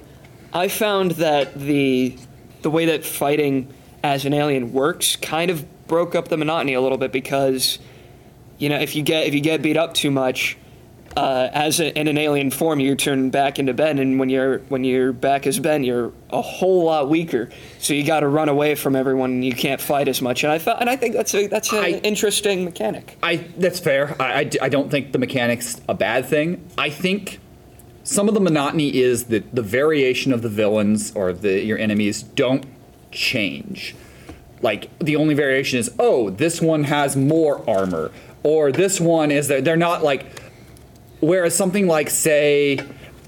[0.55, 2.17] I found that the
[2.63, 3.69] the way that fighting
[4.03, 7.81] as an alien works kind of broke up the monotony a little bit because,
[8.57, 10.57] you know, if you get if you get beat up too much,
[11.17, 14.59] uh, as a, in an alien form, you turn back into Ben, and when you're
[14.69, 17.51] when you're back as Ben, you're a whole lot weaker.
[17.79, 19.31] So you got to run away from everyone.
[19.31, 21.73] and You can't fight as much, and I felt, and I think that's a that's
[21.73, 23.19] an interesting mechanic.
[23.23, 24.17] I that's fair.
[24.21, 26.67] I, I, I don't think the mechanics a bad thing.
[26.79, 27.41] I think
[28.05, 32.23] some of the monotony is that the variation of the villains or the your enemies
[32.23, 32.65] don't
[33.11, 33.95] change.
[34.63, 38.11] Like the only variation is oh this one has more armor
[38.43, 40.41] or this one is that they're not like
[41.23, 42.79] whereas something like say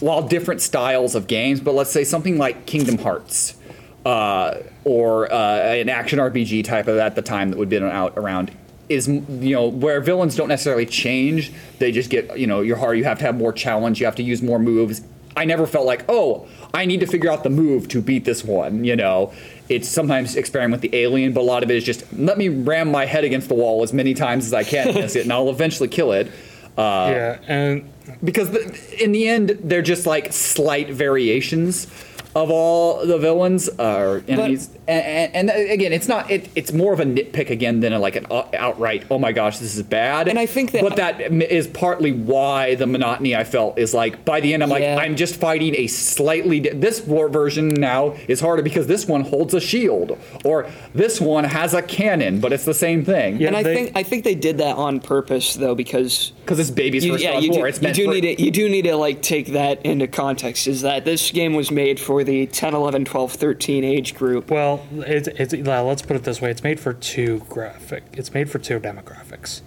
[0.01, 3.57] while different styles of games but let's say something like Kingdom Hearts
[4.05, 8.19] uh, or uh, an action RPG type of at the time that would be out
[8.19, 8.51] around
[8.89, 12.99] is you know where villains don't necessarily change they just get you know you're hard
[12.99, 15.01] you have to have more challenge you have to use more moves.
[15.37, 18.45] I never felt like oh i need to figure out the move to beat this
[18.45, 19.33] one you know?
[19.71, 22.51] It's sometimes experiment with the alien but a lot of it is just let me
[22.51, 25.33] ram my head against the wall as many times as i can against it and
[25.33, 26.31] i'll eventually kill it
[26.77, 27.91] uh, yeah, and
[28.23, 31.87] because the, in the end they're just like slight variations
[32.35, 36.73] of all the villains uh, or enemies and, and, and again it's not it, it's
[36.73, 39.83] more of a nitpick again than a, like an outright oh my gosh this is
[39.85, 43.95] bad And I think that- but that is partly why the monotony i felt is
[43.95, 47.69] like by the end i'm like i'm just fighting a slightly di- this war version
[47.69, 52.41] now is harder because this one holds a shield or this one has a cannon
[52.41, 53.49] but it's the same thing Yeah.
[53.49, 56.71] and I they- think I think they did that on purpose though because because it's
[56.71, 58.43] baby's you, first yeah, God of you do, war it's you do for, need to
[58.43, 60.67] you do need to like take that into context.
[60.67, 64.51] Is that this game was made for the 10, 11, 12, 13 age group?
[64.51, 68.03] well, it's it's well, let's put it this way: it's made for two graphic.
[68.15, 69.61] It's made for two demographics: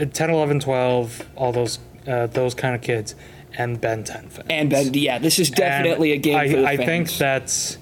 [0.00, 3.14] Uh, 10, 11, 12, all those uh, those kind of kids,
[3.56, 4.46] and Ben 10 fans.
[4.50, 6.86] And Ben, yeah, this is definitely a And game I, for the I fans.
[6.86, 7.78] think that's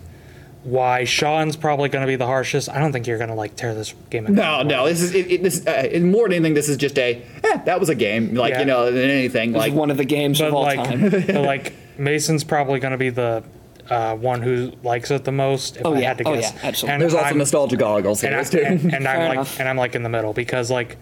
[0.64, 2.68] why Shawn's probably going to be the harshest.
[2.68, 4.24] I don't think you're going to like tear this game.
[4.24, 4.66] No, apart.
[4.66, 4.86] no.
[4.88, 5.64] This is it, it, this.
[5.64, 7.22] Uh, it- more than anything, this is just a.
[7.44, 8.34] Eh, that was a game.
[8.34, 8.60] Like Yeah.
[8.60, 9.50] you know, than anything.
[9.50, 11.08] It's Like one of the games but of all like, time.
[11.10, 13.44] but like Mason's probably going to be the
[13.90, 15.76] uh, one who likes it the most.
[15.76, 16.08] If Oh, I yeah.
[16.08, 16.92] had to Oh, yeah, absolutely.
[16.94, 18.58] And there's also I'm- nostalgia goggles and, here I, too.
[18.64, 20.96] and, and I'm Fair like, and I'm like in the middle because like,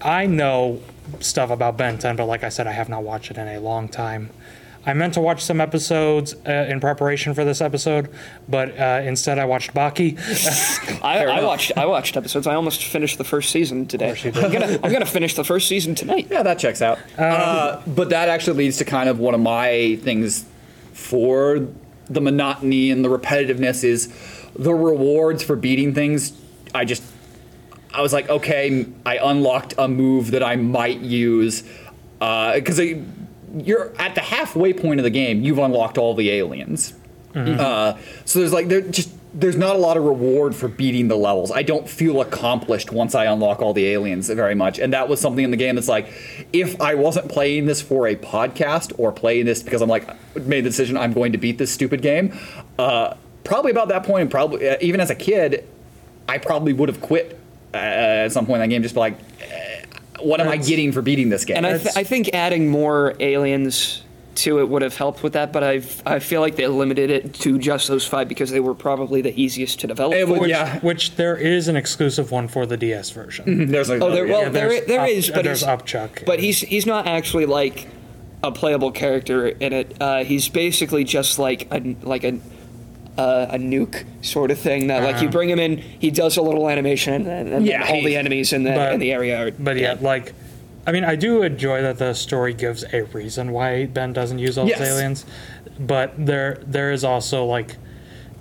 [0.00, 0.80] I know
[1.20, 3.58] stuff about Ben 10, but like I said, I have not watched it in a
[3.60, 4.30] long time.
[4.86, 8.08] I meant to watch some episodes uh, in preparation for this episode,
[8.48, 10.16] but uh, instead I watched Baki.
[11.04, 12.46] I, I watched I watched episodes.
[12.46, 14.16] I almost finished the first season today.
[14.24, 16.28] I'm gonna I'm gonna finish the first season tonight.
[16.30, 16.98] yeah, that checks out.
[17.18, 20.46] uh, but that actually leads to kind of one of my things
[21.00, 21.66] for
[22.08, 24.12] the monotony and the repetitiveness is
[24.54, 26.32] the rewards for beating things.
[26.74, 27.02] I just
[27.92, 31.64] I was like, okay, I unlocked a move that I might use
[32.18, 32.80] because
[33.54, 35.42] you're at the halfway point of the game.
[35.42, 36.92] You've unlocked all the aliens,
[37.34, 41.16] uh, so there's like they're just there's not a lot of reward for beating the
[41.16, 41.52] levels.
[41.52, 45.20] I don't feel accomplished once I unlock all the aliens very much, and that was
[45.20, 46.12] something in the game that's like,
[46.52, 50.64] if I wasn't playing this for a podcast or playing this because I'm like made
[50.64, 52.36] the decision I'm going to beat this stupid game.
[52.78, 53.14] Uh,
[53.44, 55.66] probably about that point, probably uh, even as a kid,
[56.28, 57.38] I probably would have quit
[57.72, 58.82] uh, at some point in that game.
[58.82, 59.84] Just be like, eh,
[60.20, 61.56] what am I getting for beating this game?
[61.58, 64.02] And I, th- I think adding more aliens
[64.40, 67.34] to it would have helped with that, but I I feel like they limited it
[67.34, 70.14] to just those five because they were probably the easiest to develop.
[70.14, 70.46] It would- for.
[70.48, 70.78] yeah.
[70.80, 73.70] Which there is an exclusive one for the DS version.
[73.70, 76.24] There's like, Oh, there, well, Yeah, there, there's there Up- is, but there's Upchuck.
[76.26, 77.88] but he's he's not actually like
[78.42, 79.96] a playable character in it.
[80.00, 82.38] Uh, he's basically just like a like a
[83.18, 85.32] uh, a nuke sort of thing that like you Uh-huh.
[85.32, 88.16] bring him in, he does a little animation, and, and then Yeah, all he- the
[88.16, 89.50] enemies in the but- in the area are.
[89.50, 90.32] But yeah, like,
[90.90, 94.58] I mean, I do enjoy that the story gives a reason why Ben doesn't use
[94.58, 94.80] all Yes.
[94.80, 95.24] those aliens,
[95.78, 97.76] but there there is also like,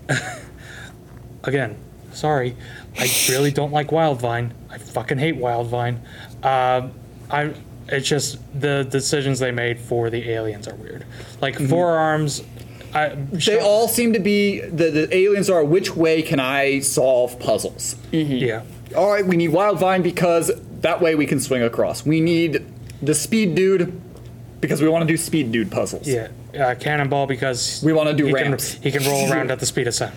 [1.44, 1.78] again,
[2.12, 2.56] sorry,
[2.98, 4.50] I really don't like Wildvine.
[4.68, 6.00] I fucking hate Wildvine.
[6.44, 6.92] Um
[7.30, 7.54] I
[7.88, 11.06] it's just the decisions they made for the aliens are weird.
[11.42, 12.42] Like Four Arms,
[12.96, 17.40] I, they all seem to be the, the aliens are which way can I solve
[17.40, 17.96] puzzles?
[18.12, 18.64] yeah.
[18.96, 20.50] All right, we need Wildvine because
[20.82, 22.06] that way we can swing across.
[22.06, 22.66] We need
[23.02, 24.00] the Speed Dude
[24.62, 26.08] because we want to do Speed Dude puzzles.
[26.08, 28.76] Yeah, uh, Cannonball because We wanna do he ramps.
[28.76, 30.14] Can, he can roll around at the speed of sound.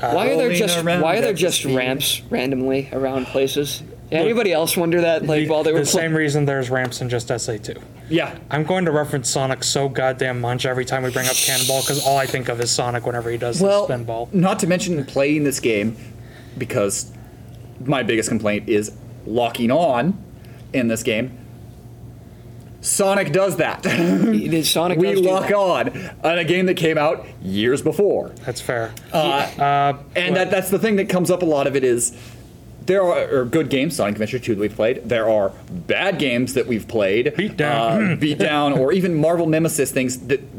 [0.00, 1.74] Why are there rolling just around why are there the just speed.
[1.76, 3.82] ramps randomly around places?
[4.10, 5.26] Anybody else wonder that?
[5.26, 6.08] Like the while they were the playing.
[6.10, 7.82] same reason there's ramps in just SA2.
[8.08, 8.38] Yeah.
[8.50, 12.06] I'm going to reference Sonic so goddamn much every time we bring up Cannonball because
[12.06, 14.32] all I think of is Sonic whenever he does Well, the spinball.
[14.32, 15.94] not to mention playing this game
[16.56, 17.12] because
[17.84, 18.92] my biggest complaint is
[19.28, 20.16] locking on
[20.72, 21.38] in this game.
[22.80, 23.84] Sonic does that.
[23.84, 24.98] It is Sonic.
[24.98, 25.54] we does lock that.
[25.54, 25.88] on
[26.24, 28.28] on a game that came out years before.
[28.46, 28.94] That's fair.
[29.12, 32.16] Uh, and that, that's the thing that comes up a lot of it is
[32.88, 35.06] there are, are good games, Sonic Adventure 2 that we've played.
[35.06, 37.34] There are bad games that we've played.
[37.36, 38.12] Beat down.
[38.12, 40.57] Uh, beat down, or even Marvel Nemesis things that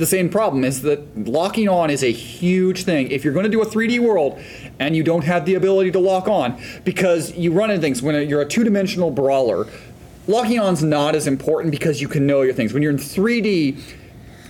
[0.00, 3.10] the same problem is that locking on is a huge thing.
[3.10, 4.40] If you're going to do a 3D world
[4.78, 8.28] and you don't have the ability to lock on, because you run into things when
[8.28, 9.66] you're a two dimensional brawler,
[10.26, 12.72] locking on's not as important because you can know your things.
[12.72, 13.78] When you're in 3D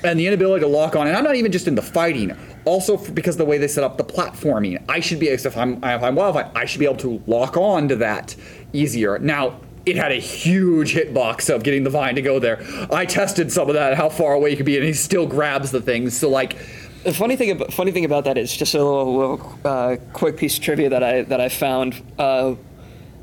[0.04, 2.34] and the inability to lock on, and I'm not even just in the fighting,
[2.64, 6.02] also because the way they set up the platforming, I should be, if I'm, if
[6.02, 8.36] I'm Wildvine, I should be able to lock on to that
[8.72, 9.18] easier.
[9.18, 12.62] Now, it had a huge hitbox of getting the vine to go there.
[12.92, 15.70] I tested some of that, how far away you could be, and he still grabs
[15.70, 16.16] the things.
[16.16, 16.56] So, like,
[17.04, 20.36] The funny thing, about, funny thing about that is just a little, little uh, quick
[20.36, 22.54] piece of trivia that I that I found uh,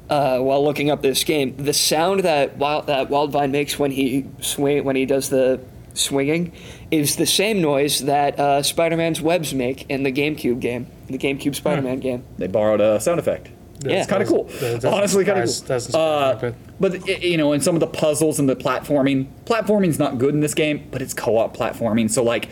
[0.09, 1.55] uh, while looking up this game.
[1.57, 5.59] The sound that Wild, that Wildvine makes when he swing when he does the
[5.93, 6.53] swinging
[6.91, 11.55] is the same noise that uh, Spider-Man's webs make in the GameCube game, the GameCube
[11.55, 12.23] Spider-Man game.
[12.37, 13.49] they borrowed a sound effect.
[13.83, 13.97] Yeah.
[13.97, 14.43] it's kind of cool.
[14.45, 15.67] That Honestly, kind of cool.
[15.67, 18.55] doesn't surprise me, Uh, but i- you know, in some of the puzzles and the
[18.55, 22.09] platforming, platforming's not good in this game, but it's co-op platforming.
[22.09, 22.49] So like,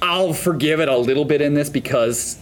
[0.00, 2.38] I'll forgive it a little bit in this because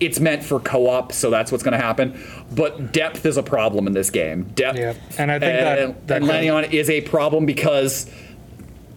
[0.00, 2.18] it's meant for co-op, so that's what's going to happen.
[2.54, 4.44] But depth is a problem in this game.
[4.54, 7.44] Depth, Yeah, and I think that- and, that and landing on it is a problem
[7.46, 8.06] because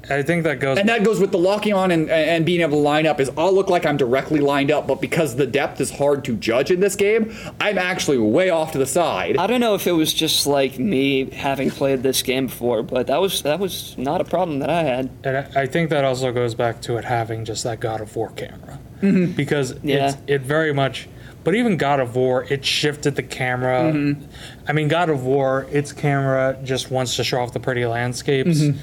[0.09, 0.77] I think that goes.
[0.77, 3.29] and that goes with the locking on and, and being able to line up is
[3.37, 6.71] I'll look like I'm directly lined up, but because the depth is hard to judge
[6.71, 9.37] in this game, I'm actually way off to the side.
[9.37, 13.07] I don't know if it was just like me having played this game before, but
[13.07, 15.09] that was that was not a problem that I had.
[15.23, 18.15] And I I think that also goes back to it having just that God of
[18.15, 18.79] War camera.
[19.01, 19.33] Mm-hmm.
[19.33, 20.09] Because Yeah.
[20.09, 21.07] it's, it very much,
[21.43, 23.91] but even God of War, it shifted the camera.
[23.93, 24.23] Mm-hmm.
[24.67, 28.59] I mean, God of War, its camera just wants to show off the pretty landscapes.
[28.59, 28.77] Mm-hmm.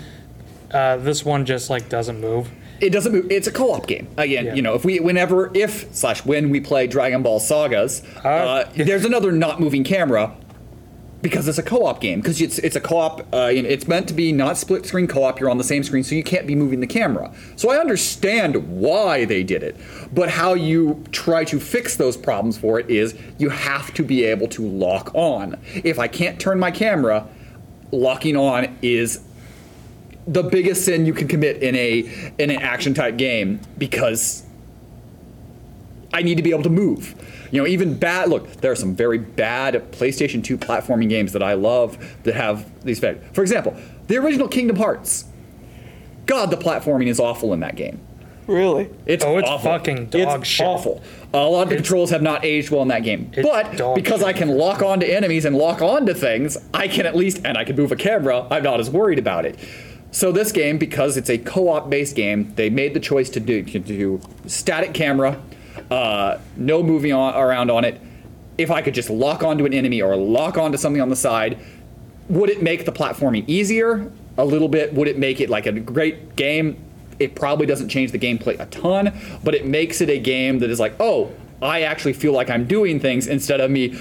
[0.77, 2.51] Uh, this one just like doesn't move.
[2.81, 3.31] It doesn't move.
[3.31, 4.09] It's a co-op game.
[4.19, 4.55] Again, Yeah.
[4.55, 8.65] you know, if we, whenever, if slash when we play Dragon Ball Sagas, uh, Uh,
[8.77, 10.35] there's another not moving camera
[11.23, 12.21] because it's a co-op game.
[12.21, 13.23] Because it's it's a co-op.
[13.35, 15.41] Uh, you know, it's meant to be not split screen co-op.
[15.41, 17.33] You're on the same screen, so you can't be moving the camera.
[17.57, 19.77] So I understand why they did it,
[20.13, 24.25] but how you try to fix those problems for it is you have to be
[24.25, 25.57] able to lock on.
[25.83, 27.27] If I can't turn my camera,
[27.93, 29.21] locking on is
[30.27, 34.43] the biggest sin you can commit in a in an action type game because
[36.13, 37.15] I need to be able to move.
[37.53, 38.29] You know, even bad.
[38.29, 42.67] Look, there are some very bad PlayStation 2 platforming games that I love that have
[42.85, 42.99] these.
[42.99, 43.77] fa- For example,
[44.09, 45.27] the original Kingdom Hearts.
[46.27, 48.01] God, the platforming is awful in that game.
[48.49, 48.89] Really?
[49.07, 49.71] It's Oh, it's awful.
[49.71, 50.67] fucking dog it's shit.
[50.67, 51.03] awful.
[51.35, 53.31] A lot of the controls have not aged well in that game.
[53.43, 57.15] But dog because I can lock onto enemies and lock onto things, I can at
[57.17, 58.47] least and I can move a camera.
[58.51, 59.57] I'm not as worried about it.
[60.11, 63.63] So this game, because it's a co-op based game, they made the choice to do
[63.63, 65.41] to do static camera,
[65.91, 68.01] uh, no moving on, around on it.
[68.57, 71.59] If I could just lock onto an enemy or lock onto something on the side,
[72.29, 74.11] would it make the platforming easier?
[74.39, 74.95] A little bit.
[74.95, 76.79] Would it make it like a great game?
[77.19, 80.71] It probably doesn't change the gameplay a ton but it makes it a game that
[80.71, 81.31] is like oh
[81.63, 83.97] i actually feel like i'm doing things instead of me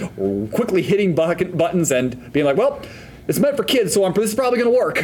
[0.52, 2.82] quickly hitting buttons and being like well
[3.28, 5.04] it's meant for kids so I'm, this is probably going to work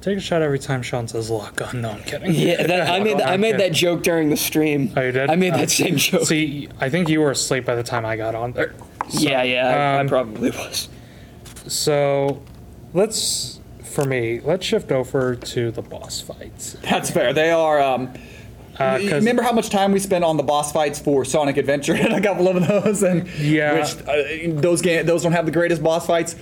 [0.00, 1.82] Take a shot every time Shawn says lock on.
[1.82, 2.32] No, I'm kidding.
[2.32, 4.92] Yeah, that, I made I made that joke during the stream.
[4.96, 5.28] Oh, you did?
[5.28, 6.22] I made that same joke.
[6.26, 8.74] See, I think you were asleep by the time I got on there.
[9.10, 10.88] yeah, yeah, I, I um, probably was.
[11.66, 12.42] So,
[12.94, 16.76] let's, for me, let's shift over to the boss fights.
[16.82, 18.12] that's fair they are um,
[18.78, 22.14] Uh, remember how much time we spent on the boss fights for Sonic Adventure and
[22.14, 23.74] a couple of those, and Yeah.
[23.74, 26.34] which uh, those game those don't have the greatest boss fights.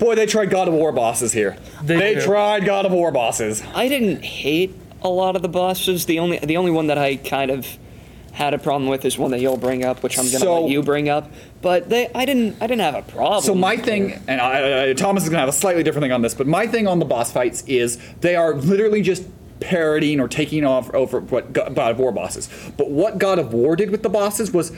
[0.00, 1.56] Boy, they tried God of War bosses here.
[1.82, 2.22] They They, do.
[2.22, 3.62] tried God of War bosses.
[3.74, 6.06] I didn't hate a lot of the bosses.
[6.06, 7.66] The only the only one that I kind of
[8.32, 10.70] had a problem with is one that you'll bring up, which I'm gonna So- let
[10.70, 11.30] you bring up.
[11.62, 13.42] But they, I didn't, I didn't have a problem.
[13.42, 16.22] So my thing, and I, I, Thomas is gonna have a slightly different thing on
[16.22, 19.24] this, but my thing on the boss fights is they are literally just
[19.60, 22.48] parodying or taking off over what God of War bosses.
[22.78, 24.72] But what God of War did with the bosses was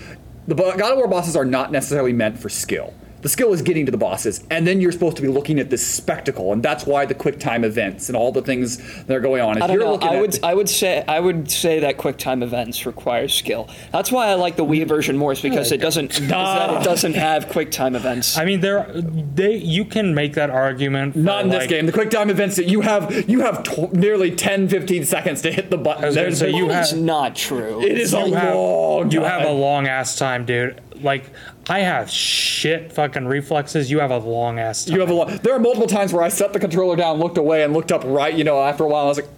[0.48, 2.92] the God of War bosses are not necessarily meant for skill.
[3.22, 5.70] The skill is getting to the bosses, and then you're supposed to be looking at
[5.70, 9.20] this spectacle, and that's why the quick time events and all the things that are
[9.20, 9.56] going on.
[9.58, 9.92] Is I don't you're know.
[9.92, 13.68] looking I at would I would say I would say that QuickTime events require skill.
[13.92, 16.84] That's why I like the Wii version more, is because it doesn't is that it
[16.84, 18.36] doesn't have QuickTime events.
[18.36, 21.14] I mean, there they you can make that argument.
[21.14, 21.86] Not in this game.
[21.86, 25.52] The quick time events that you have, you have tw- nearly 10, 15 seconds to
[25.52, 26.02] hit the button.
[26.06, 27.80] was There's- say, you It's have- not true.
[27.82, 29.28] it is a have, long you time.
[29.30, 30.80] have a long ass time, dude.
[31.02, 31.30] Like
[31.68, 33.90] I have shit fucking reflexes.
[33.90, 34.94] You have a long ass time.
[34.94, 35.42] You have a lot.
[35.42, 38.02] There are multiple times where I set the controller down, looked away, and looked up
[38.04, 38.34] right.
[38.34, 39.28] You know, after a while, I was like,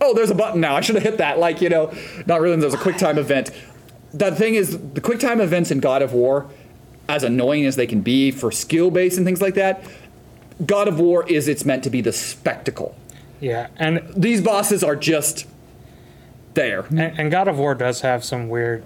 [0.00, 0.76] "Oh, there's a button now.
[0.76, 1.92] I should have hit that." Like, you know,
[2.26, 2.56] not really.
[2.56, 3.50] there's a quick time event.
[4.12, 6.46] The thing is, the quick time events in God of War,
[7.08, 9.84] as annoying as they can be for skill base and things like that,
[10.64, 12.94] God of War is it's meant to be the spectacle.
[13.40, 15.46] yeah, and These bosses are just
[16.54, 16.82] there.
[16.90, 18.84] And, and God of War does have some weird.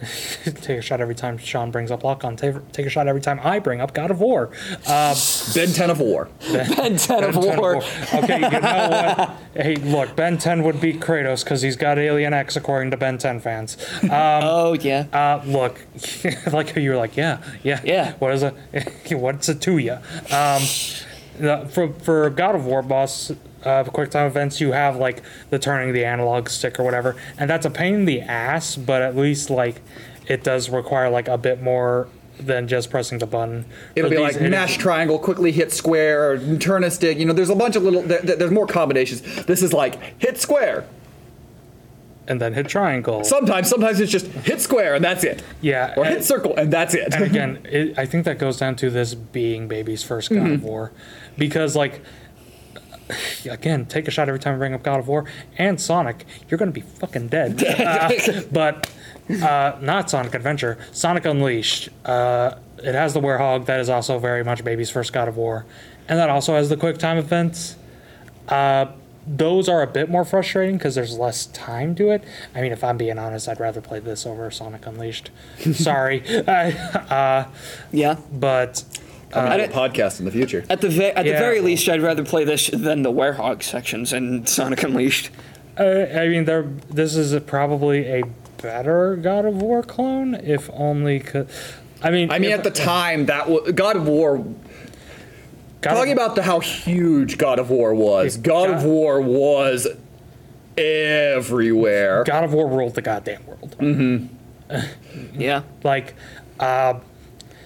[0.44, 2.36] take a shot every time Shawn brings up Lock on.
[2.36, 4.50] Take, take a shot every time I bring up God of War.
[4.86, 5.14] Uh,
[5.54, 6.28] Ben 10 of War.
[6.52, 7.56] Ben 10 of Ben 10 of War.
[7.56, 7.76] War.
[8.14, 9.36] Okay, you know what?
[9.54, 13.18] hey, look, Ben 10 would beat Kratos because he's got Alien X, according to Ben
[13.18, 13.76] 10 fans.
[14.10, 15.06] Oh yeah.
[15.12, 15.80] Uh, look,
[16.52, 18.14] like how you were like, yeah, yeah, Yeah.
[18.18, 18.54] What is it?
[19.12, 19.92] What's it to you?
[20.30, 20.62] Um,
[21.38, 23.32] the, for for God of War boss,
[23.64, 27.66] uh, QuickTime events, you have like the turning the analog stick or whatever, and that's
[27.66, 28.76] a pain in the ass.
[28.76, 29.80] But at least like
[30.26, 32.08] it does require like a bit more
[32.40, 33.64] than just pressing the button.
[33.94, 37.16] It'll For be like mash triangle, quickly hit square, or turn a stick.
[37.18, 38.02] You know, there's a bunch of little.
[38.02, 39.20] There, there- there's more combinations.
[39.46, 40.84] This is like hit square.
[42.26, 43.22] and then hit triangle.
[43.22, 45.42] Sometimes, sometimes it's just hit square and that's it.
[45.60, 47.12] yeah, Or and- hit circle and that's it.
[47.14, 50.62] and again, it, I think that goes down to this being baby's first God of
[50.64, 50.90] War,
[51.36, 52.00] because like,
[53.50, 55.24] again, take a shot every time I bring up God of War
[55.58, 57.62] and Sonic, you're gonna be fucking dead.
[57.84, 58.90] Uh, but
[59.42, 61.88] uh, not Sonic Adventure, Sonic Unleashed.
[62.04, 65.64] Uh, it has the Werehog that is also very much baby's first God of War,
[66.08, 67.76] and that also has the quick time events.
[68.48, 68.86] Uh,
[69.26, 72.22] those are a bit more frustrating because there's less time to it.
[72.54, 75.30] I mean, if I'm being honest, I'd rather play this over Sonic Unleashed.
[75.72, 77.44] Sorry, uh,
[77.90, 78.16] Yeah.
[78.30, 78.84] but
[79.34, 80.64] I do a podcast in the future.
[80.70, 81.38] At the ve- at the Yeah.
[81.38, 85.30] very least, I'd rather play this than the Werehog sections in Sonic Unleashed.
[85.78, 85.82] uh,
[86.14, 86.64] I mean, there.
[86.90, 88.22] This is a, probably a
[88.62, 91.20] better God of War clone, if only.
[91.20, 91.46] Co-
[92.02, 94.38] I mean, I mean, if- at the time, that was God of War.
[95.80, 98.36] God of- Talking about the how huge God of War was.
[98.36, 99.86] Yeah, God of God- War was
[100.78, 102.24] everywhere.
[102.24, 103.76] God of War ruled the goddamn world.
[105.36, 105.60] Yeah.
[105.84, 106.14] Like,
[106.58, 106.94] uh,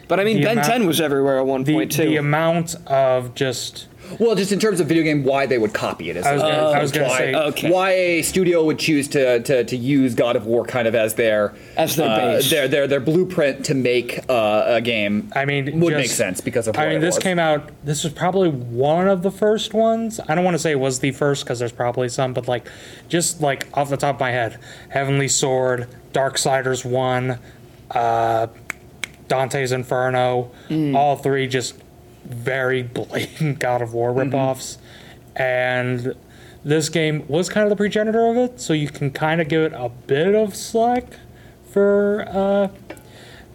[0.08, 2.04] But I mean, The Ben amount- 10 was everywhere at one the point too.
[2.06, 3.86] the amount of just
[4.18, 6.40] Well, just in terms of video game, why they would copy it is I was
[6.42, 7.70] gonna, I was gonna why, say okay.
[7.70, 11.12] why a studio would choose to, to, to use God of War kind of as
[11.16, 12.48] their As their uh, base.
[12.48, 15.30] their, their their blueprint to make uh, a game.
[15.36, 16.78] I mean, would just- make sense because of.
[16.78, 17.22] I mean, it this was.
[17.22, 17.70] came out.
[17.84, 20.20] This was probably one of the first ones.
[20.26, 22.66] I don't want to say it was the first because there's probably some, but like,
[23.10, 27.38] just like off the top of my head, Heavenly Sword, Darksiders One,
[27.90, 28.46] uh,
[29.28, 30.50] Dante's Inferno,
[30.94, 31.74] all three just
[32.24, 34.78] very blatant God of War ripoffs,
[35.36, 36.14] and
[36.64, 39.62] this game was kind of the progenitor of it, so you can kind of give
[39.62, 41.04] it a bit of slack
[41.70, 42.68] for uh,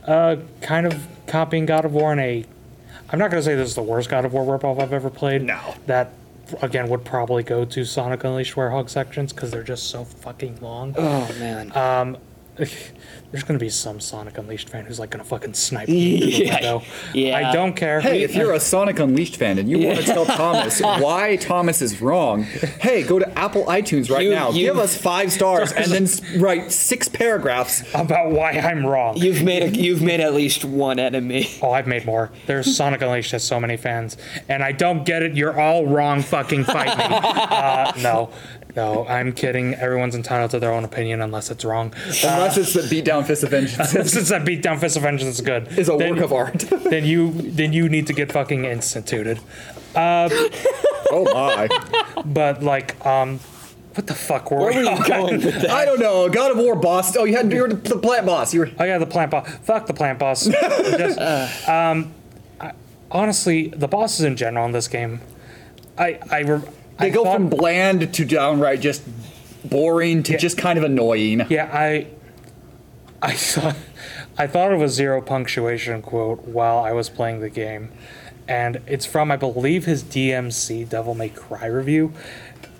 [0.10, 2.46] uh, kind of copying God of War in a.
[3.10, 5.10] I'm not going to say this is the worst God of War ripoff I've ever
[5.12, 5.44] played.
[5.44, 5.76] No.
[5.86, 6.14] That,
[6.64, 10.96] again, would probably go to Sonic Unleashed Werehog sections because they're just so fucking long.
[10.98, 11.76] oh man.
[11.78, 12.18] Um,
[13.34, 16.20] there's going to be some Sonic Unleashed fan who's like going to fucking snipe me
[16.20, 16.54] through the Yeah.
[16.54, 16.82] window.
[17.14, 17.36] Yeah.
[17.50, 18.00] I don't care.
[18.00, 21.82] Hey, if you're a Sonic Unleashed fan and you want to tell Thomas why Thomas
[21.82, 24.52] is wrong, hey, go to Apple iTunes right You- now.
[24.52, 27.84] you- Give us five stars and then s- write six paragraphs.
[27.96, 29.18] about why I'm wrong.
[29.18, 31.50] You've made a, you've made at least one enemy.
[31.62, 32.32] Oh, I've made more.
[32.46, 34.16] There's Sonic Unleashed has so many fans,
[34.48, 35.36] and I don't get it.
[35.36, 36.22] You're all wrong.
[36.22, 37.04] Fucking fight me.
[37.04, 38.30] uh, no,
[38.76, 39.74] no, I'm kidding.
[39.74, 41.94] Everyone's entitled to their own opinion unless it's wrong.
[42.24, 45.68] Unless it's the beatdown fist of vengeance Since that beatdown fist of vengeance is good,
[45.78, 46.60] is a then, work of art.
[46.90, 49.40] then you then you need to get fucking instituted.
[49.96, 51.68] oh my.
[52.26, 53.40] But like, um,
[53.96, 55.70] what the fuck were Where we were you going with that?
[55.70, 56.28] I don't know.
[56.30, 57.16] God of War boss.
[57.16, 58.54] Oh, you had you were the plant boss.
[58.54, 59.48] You were Oh yeah, the plant boss.
[59.64, 60.46] Fuck the plant boss.
[60.46, 61.20] Just,
[61.70, 62.12] um,
[62.60, 62.72] I,
[63.12, 65.22] honestly, the bosses in general in this game,
[65.98, 66.62] I I, re-
[67.00, 69.04] they I go thought- from bland to downright just
[69.66, 71.46] boring to just kind of annoying.
[71.50, 72.08] Yeah, I
[73.24, 73.76] I thought
[74.38, 77.92] I thought of a zero punctuation quote while I was playing the game.
[78.48, 82.12] And it's from I believe his DMC Devil May Cry review.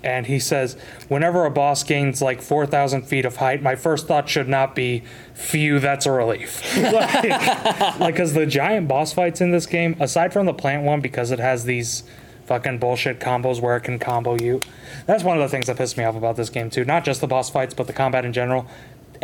[0.02, 0.76] and he says,
[1.08, 4.74] "Whenever a boss gains like four thousand feet of height, my first thought should not
[4.74, 10.34] be, phew, that's a relief." like, because the giant boss fights in this game, aside
[10.34, 12.04] from the plant one, because it has these
[12.44, 14.60] fucking bullshit combos where it can combo you.
[15.06, 16.84] That's one of the things that pissed me off about this game too.
[16.84, 18.66] Not just the boss fights, but the combat in general.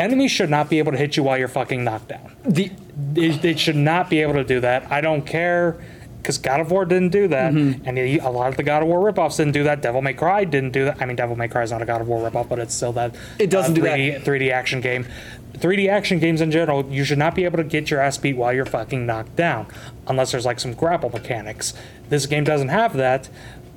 [0.00, 2.34] Enemies should not be able to hit you while you're fucking knocked down.
[2.44, 2.70] The
[3.12, 4.90] They, they should not be able to do that.
[4.90, 5.76] I don't care
[6.22, 7.88] because God of War didn't do that, Mm-hmm.
[7.88, 9.80] and a lot of the God of War ripoffs didn't do that.
[9.82, 11.00] Devil May Cry didn't do that.
[11.00, 12.92] I mean, Devil May Cry is not a God of War ripoff, but it's still
[12.92, 13.14] that.
[13.38, 13.98] It doesn't do that.
[13.98, 15.06] 3D, 3D action game.
[15.54, 18.36] 3D action games in general, you should not be able to get your ass beat
[18.36, 19.66] while you're fucking knocked down,
[20.06, 21.72] unless there's like some grapple mechanics.
[22.10, 23.28] This game doesn't have that.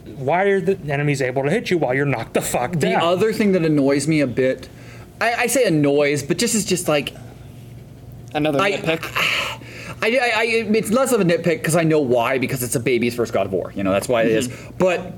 [0.05, 2.99] Why are the enemies able to hit you while you're knocked the fuck down?
[2.99, 4.67] the other thing that annoys me a bit,
[5.21, 7.13] I, I say annoys, but just is just like
[8.33, 9.59] Another I- nitpick.
[10.01, 10.43] I, I, I
[10.75, 13.45] it's less of a nitpick because I know why because it's a baby's first God
[13.45, 13.71] of War.
[13.73, 14.49] You know that's why it is.
[14.49, 14.77] Mm-hmm.
[14.77, 15.13] But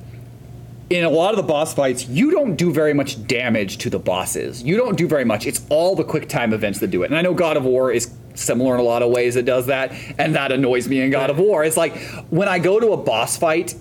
[0.91, 3.97] in a lot of the boss fights, you don't do very much damage to the
[3.97, 4.61] bosses.
[4.61, 5.47] You don't do very much.
[5.47, 7.07] It's all the quick time events that do it.
[7.07, 9.35] And I know God of War is similar in a lot of ways.
[9.37, 11.63] It does that, and that annoys me in God of War.
[11.63, 11.97] It's like
[12.29, 13.73] when I go to a boss fight.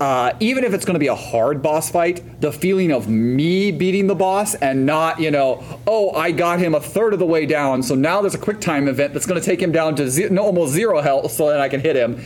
[0.00, 3.70] Uh, even if it's going to be a hard boss fight, the feeling of me
[3.70, 7.26] beating the boss and not, you know, oh, I got him a third of the
[7.26, 9.94] way down, so now there's a quick time event that's going to take him down
[9.96, 12.20] to ze- almost zero health so that I can hit him,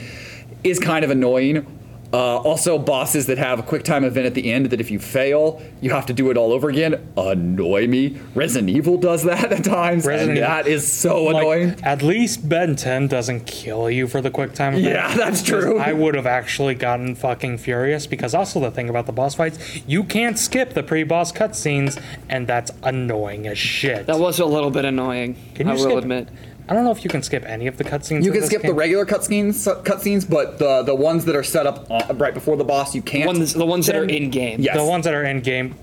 [0.64, 1.66] is kind of annoying.
[2.12, 4.98] Uh, also, bosses that have a quick time event at the end that if you
[4.98, 8.16] fail, you have to do it all over again annoy me.
[8.34, 11.76] Resident Evil does that at times, Resident and Evil- that is so Like, annoying.
[11.82, 14.94] At least Ben 10 doesn't kill you for the quick time event.
[14.94, 15.78] Yeah, that's true.
[15.78, 19.58] I would have actually gotten fucking furious because also the thing about the boss fights,
[19.86, 24.06] you can't skip the pre-boss cutscenes, and that's annoying as shit.
[24.06, 25.36] That was a little bit annoying.
[25.54, 26.28] Can you I will skip- admit.
[26.68, 28.24] I don't know if you can skip any of the cutscenes.
[28.24, 29.54] You can this skip the regular cutscenes,
[29.84, 33.02] cutscenes, but the the ones that are set up uh, right before the boss, you
[33.02, 33.26] can't.
[33.26, 34.60] Ones, the ones that are in game.
[34.60, 34.76] Yeah.
[34.76, 35.76] the ones that are in game.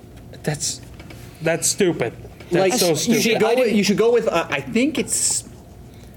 [0.43, 0.81] That's
[1.41, 2.13] that's stupid.
[2.51, 3.21] That's like so you stupid.
[3.21, 3.55] should go.
[3.55, 4.27] With, you should go with.
[4.27, 5.45] Uh, I think it's.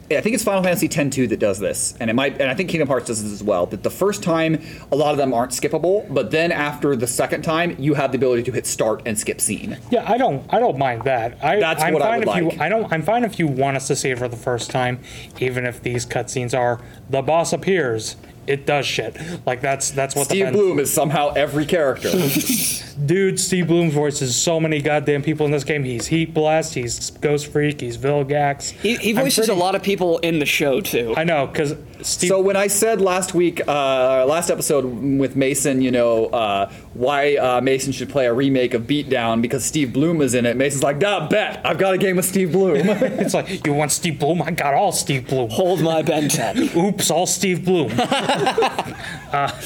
[0.08, 2.70] I think it's Final Fantasy X-2 that does this, and it might, and I think
[2.70, 3.66] Kingdom Hearts does this as well.
[3.66, 7.42] That the first time, a lot of them aren't skippable, but then after the second
[7.42, 9.76] time, you have the ability to hit start and skip scene.
[9.90, 10.46] Yeah, I don't.
[10.52, 11.42] I don't mind that.
[11.44, 12.54] I, That's I'm what I fine would if like.
[12.54, 12.60] you.
[12.60, 12.92] I don't.
[12.92, 15.00] I'm fine if you want us to see it for the first time,
[15.40, 16.80] even if these cutscenes are
[17.10, 18.16] the boss appears.
[18.46, 19.16] It does shit.
[19.44, 22.10] Like that's that's what Steve the Blum is somehow every character.
[23.06, 23.40] dude.
[23.40, 25.84] Steve Blum voices so many goddamn people in this game.
[25.84, 26.74] He's Heat Blast.
[26.74, 27.80] He's Ghost Freak.
[27.80, 28.70] He's Vilgax.
[28.70, 31.14] He, he voices pretty- a lot of people in the show too.
[31.16, 32.28] I know because Steve.
[32.28, 37.36] So when I said last week, uh, last episode with Mason, you know, uh, why
[37.36, 40.56] uh, Mason should play a remake of Beatdown because Steve Blum is in it.
[40.56, 43.92] Mason's like, "Nah, bet I've got a game with Steve Blum." it's like you want
[43.92, 44.40] Steve Blum.
[44.40, 45.50] I got all Steve Blum.
[45.50, 46.70] Hold my Ben 10.
[46.76, 47.92] Oops, all Steve Blum.
[47.98, 49.60] uh,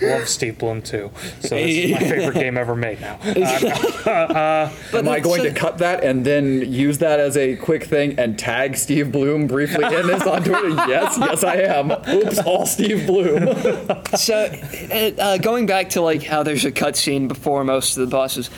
[0.00, 1.10] love Steve Blum too.
[1.40, 3.18] So this is my favorite game ever made now.
[4.04, 8.18] Uh, Am I going to cut that and then use that as a quick thing
[8.18, 10.68] and tag Steve Blum briefly in this on Twitter?
[10.88, 11.90] yes, yes, I am.
[11.90, 14.04] Oops, all Steve Blum.
[14.16, 14.44] so,
[14.90, 18.50] uh, uh, going back to like how there's a cutscene before most of the bosses,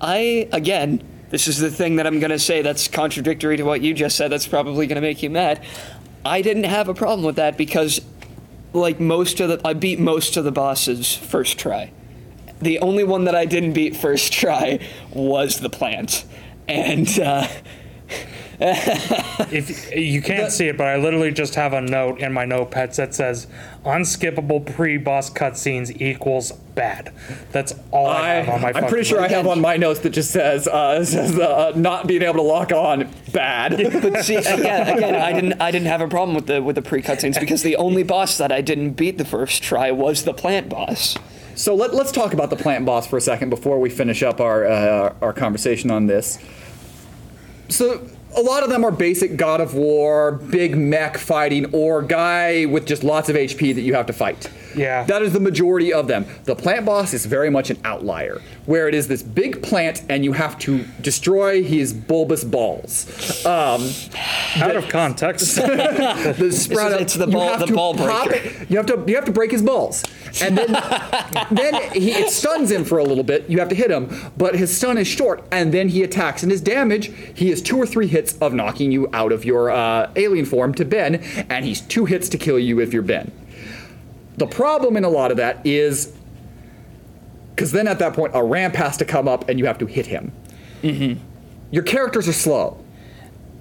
[0.00, 3.94] I again, this is the thing that I'm gonna say that's contradictory to what you
[3.94, 4.30] just said.
[4.30, 5.64] That's probably gonna make you mad.
[6.24, 8.00] I didn't have a problem with that because,
[8.72, 11.92] like most of the, I beat most of the bosses first try.
[12.60, 14.80] The only one that I didn't beat first try
[15.12, 16.24] was the plant,
[16.68, 17.08] and.
[17.18, 17.48] Uh,
[18.62, 22.96] if you can't see it, but I literally just have a note in my notepads
[22.96, 23.46] that says
[23.84, 27.14] "unskippable pre-boss cutscenes equals bad."
[27.52, 28.72] That's all I, I, have on my.
[28.74, 32.06] I'm pretty sure I have on my notes that just says, uh, says uh, not
[32.06, 33.78] being able to lock on bad.
[34.02, 36.82] But see, again, again, I didn't, I didn't have a problem with the with the
[36.82, 40.34] pre cutscenes because the only boss that I didn't beat the first try was the
[40.34, 41.16] plant boss.
[41.54, 44.40] So let, let's talk about the plant boss for a second before we finish up
[44.40, 46.38] our uh, our conversation on this.
[47.70, 48.06] So
[48.36, 52.86] a lot of them are basic God of War, big mech fighting, or guy with
[52.86, 54.50] just lots of HP that you have to fight.
[54.74, 55.04] Yeah.
[55.04, 56.26] That is the majority of them.
[56.44, 60.24] The plant boss is very much an outlier, where it is this big plant and
[60.24, 63.44] you have to destroy his bulbous balls.
[63.46, 63.88] Um,
[64.56, 65.56] out of context.
[65.56, 68.46] the sprout it's the ball- the ball pop breaker.
[68.48, 70.04] it- You have to you have to break his balls,
[70.42, 70.72] and then
[71.50, 73.48] then he it stuns him for a little bit.
[73.48, 76.42] You have to hit him, but his stun is short, and then he attacks.
[76.42, 79.70] And his damage, he has two or three hits of knocking you out of your
[79.70, 81.16] uh, alien form to Ben,
[81.48, 83.32] and he's two hits to kill you if you're Ben.
[84.40, 86.14] The problem in a lot of that is
[87.54, 89.86] because then at that point a ramp has to come up and you have to
[89.86, 90.32] hit him.
[90.82, 91.22] Mm-hmm.
[91.70, 92.82] Your characters are slow.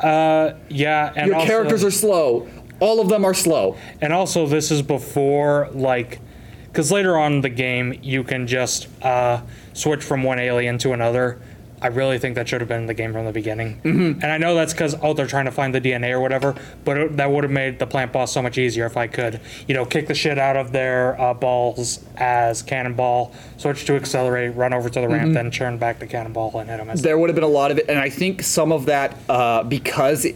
[0.01, 2.47] yeah, and Your also, characters are slow.
[2.80, 3.75] All of them are slow.
[3.99, 6.21] and also this is before like
[6.67, 9.41] because later on in the game you can just uh,
[9.73, 11.41] switch from one alien to another.
[11.82, 13.82] I really think that should have been in the game from the beginning.
[13.82, 14.21] Mm-hmm.
[14.21, 16.97] And I know that's because oh they're trying to find the DNA or whatever, but
[16.97, 19.73] it, that would have made the plant boss so much easier if I could you
[19.73, 24.73] know kick the shit out of their uh, balls as cannonball, switch to XLR8, run
[24.73, 27.30] over to the ramp, then turn back to cannonball and hit them as there would
[27.30, 30.36] have been a lot of it, and I think some of that uh, because it-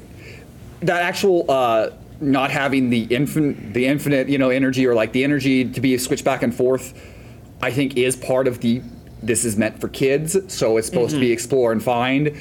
[0.82, 1.90] that actual uh,
[2.20, 5.98] not having the infinite, the infinite, you know, energy or like the energy to be
[5.98, 6.94] switched back and forth,
[7.62, 8.82] I think is part of the.
[9.24, 12.36] This is meant for kids, so it's supposed to be explore and find.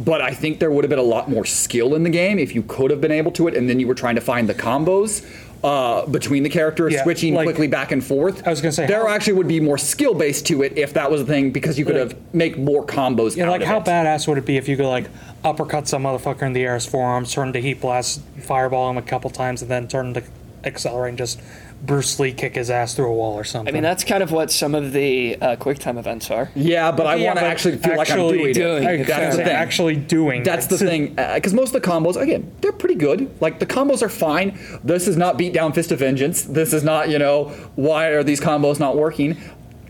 [0.00, 2.54] But I think there would have been a lot more skill in the game if
[2.54, 4.54] you could have been able to it, and then you were trying to find the
[4.54, 5.24] combos
[5.64, 8.46] uh, between the characters, Yeah, switching like- quickly back and forth.
[8.46, 10.94] I was gonna say, there how- actually would be more skill based to it if
[10.94, 13.34] that was a thing because you could Like- have make more combos.
[13.36, 13.84] Yeah, like how it.
[13.84, 15.06] badass would it be if you could like
[15.44, 19.02] uppercut some motherfucker in the air's Four Arms, turn to heat blast, fireball him a
[19.02, 20.22] couple times, and then turn to
[20.64, 21.40] XLR8 and just
[21.80, 23.72] Bruce Lee kick his ass through a wall or something.
[23.72, 26.50] I mean, that's kind of what some of the uh, QuickTime events are.
[26.56, 29.00] Yeah, but I Yeah, want to but actually feel like I'm actually doing, doing it.
[29.00, 29.06] it.
[29.06, 29.56] That's the Fair thing.
[29.56, 30.42] actually doing.
[30.42, 33.30] That's the thing, because most of the combos, again, they're pretty good.
[33.40, 34.58] Like the combos are fine.
[34.82, 36.42] This is not beat down fist of vengeance.
[36.42, 37.44] This is not, you know,
[37.76, 39.36] why are these combos not working?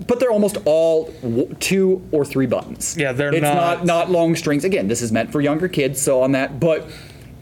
[0.07, 2.97] But they're almost all w- two or three buttons.
[2.97, 4.63] Yeah, they're it's not- not not long strings.
[4.65, 6.61] Again, this is meant for younger kids, so on that.
[6.61, 6.89] But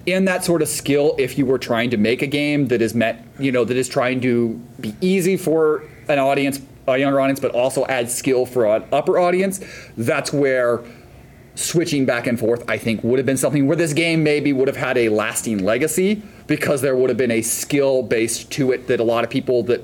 [0.06, 2.94] in that sort of skill, if you were trying to make a game that is
[2.94, 7.40] meant, you know, that is trying to be easy for an audience, a younger audience,
[7.40, 9.60] but also add skill for an upper audience,
[9.96, 10.82] that's where
[11.56, 14.68] switching back and forth, I think, would have been something where this game maybe would
[14.68, 18.86] have had a lasting legacy because there would have been a skill based to it
[18.86, 19.82] that a lot of people that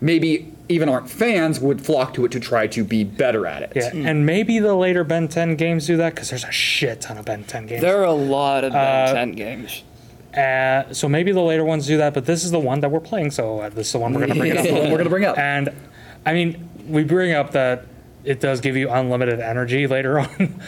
[0.00, 3.72] maybe even aren't fans would flock to it to try to be better at it.
[3.74, 7.16] Yeah, and maybe the later Ben 10 games do that because there's a shit ton
[7.18, 7.80] of Ben 10 games.
[7.82, 9.82] There are a lot of Ben Uh, 10 games.
[10.36, 13.00] Uh, so maybe the later ones do that, but this is the one that we're
[13.00, 14.64] playing, so uh, this is the one we're going to bring up.
[14.90, 15.38] we're gonna bring up.
[15.38, 15.70] And
[16.26, 17.86] I mean, we bring up that
[18.24, 20.60] it does give you unlimited energy later on.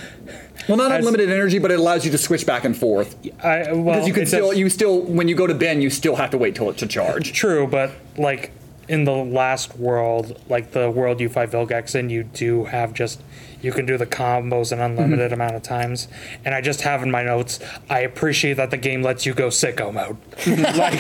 [0.69, 3.17] Well, not As- unlimited energy, but it allows you to switch back and forth.
[3.43, 5.89] I, well, Because you can still, does- you still, when you go to Ben, you
[5.89, 7.33] still have to wait till it to charge.
[7.33, 8.53] True, but like
[8.91, 13.23] in the last world, like the world you fight Vilgax in, you do have just
[13.63, 15.35] you can do the combos an unlimited mm-hmm.
[15.35, 16.09] amount of times.
[16.45, 19.47] And I just have in my notes, I appreciate that the game lets you go
[19.47, 20.17] sicko mode,
[20.77, 20.99] like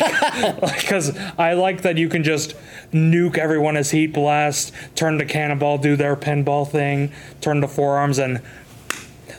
[0.77, 2.55] because I like that you can just
[2.93, 7.11] nuke everyone as heat blast, turn to cannonball, do their pinball thing,
[7.41, 8.41] turn to Four Arms and.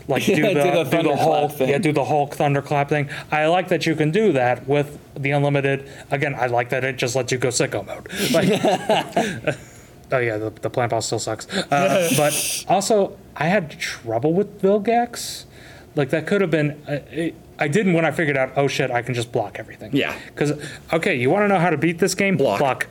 [0.08, 1.70] Like do the, Do the do the Hulk, thing.
[1.70, 3.10] yeah, do the Hulk thunderclap thing.
[3.32, 5.90] I like that you can do that with the unlimited.
[6.10, 8.08] Again, I like that it just lets you go sicko mode.
[8.32, 8.50] Like,
[10.12, 11.48] oh yeah, the, the plant boss still sucks.
[11.72, 15.46] Uh, but also, I had trouble with Vilgax.
[15.96, 16.82] Like that could have been.
[16.88, 18.54] Uh, it, I didn't when I figured out.
[18.56, 19.96] Oh shit, I can just block everything.
[19.96, 20.18] Yeah.
[20.28, 20.54] Because
[20.94, 22.38] okay, you want to know how to beat this game?
[22.38, 22.60] Block.
[22.60, 22.88] Block.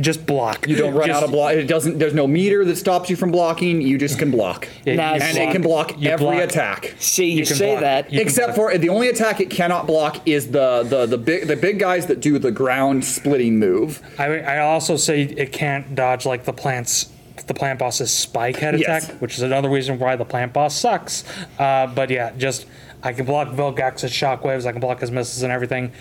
[0.00, 0.68] Just block.
[0.68, 1.54] You don't run Just- out of block.
[1.54, 1.98] It doesn't.
[1.98, 3.80] There's no meter that stops you from blocking.
[3.80, 6.42] You just can block, Yeah, Nah, you and it can block every block.
[6.42, 6.94] attack.
[6.98, 7.80] See, you, can say block.
[7.80, 8.12] that.
[8.12, 11.56] You Except for the only attack it cannot block is the the the big the
[11.56, 14.02] big guys that do the ground splitting move.
[14.18, 17.10] I, I also say it can't dodge like the plants
[17.46, 19.04] the plant boss's spike head Yes.
[19.06, 21.24] attack, which is another reason why the plant boss sucks.
[21.58, 22.66] Uh, but yeah, just
[23.02, 25.92] I can block Vilgax's shockwaves, I can block his missiles and everything.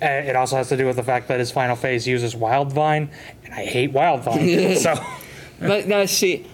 [0.00, 2.72] Uh, It also has to do with the fact that his final phase uses Wild
[2.72, 3.10] Vine,
[3.44, 4.76] and I hate Wild Vine.
[4.76, 4.94] so
[5.60, 6.46] But now, see,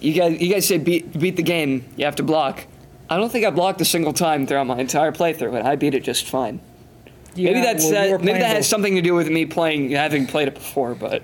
[0.00, 2.66] you guys, you guys say beat, beat the game, you have to block.
[3.10, 5.94] I don't think I blocked a single time throughout my entire playthrough, and I beat
[5.94, 6.60] it just fine.
[7.36, 10.26] maybe that's well, you that, maybe that has something to do with me playing, having
[10.26, 10.94] played it before.
[10.94, 11.22] But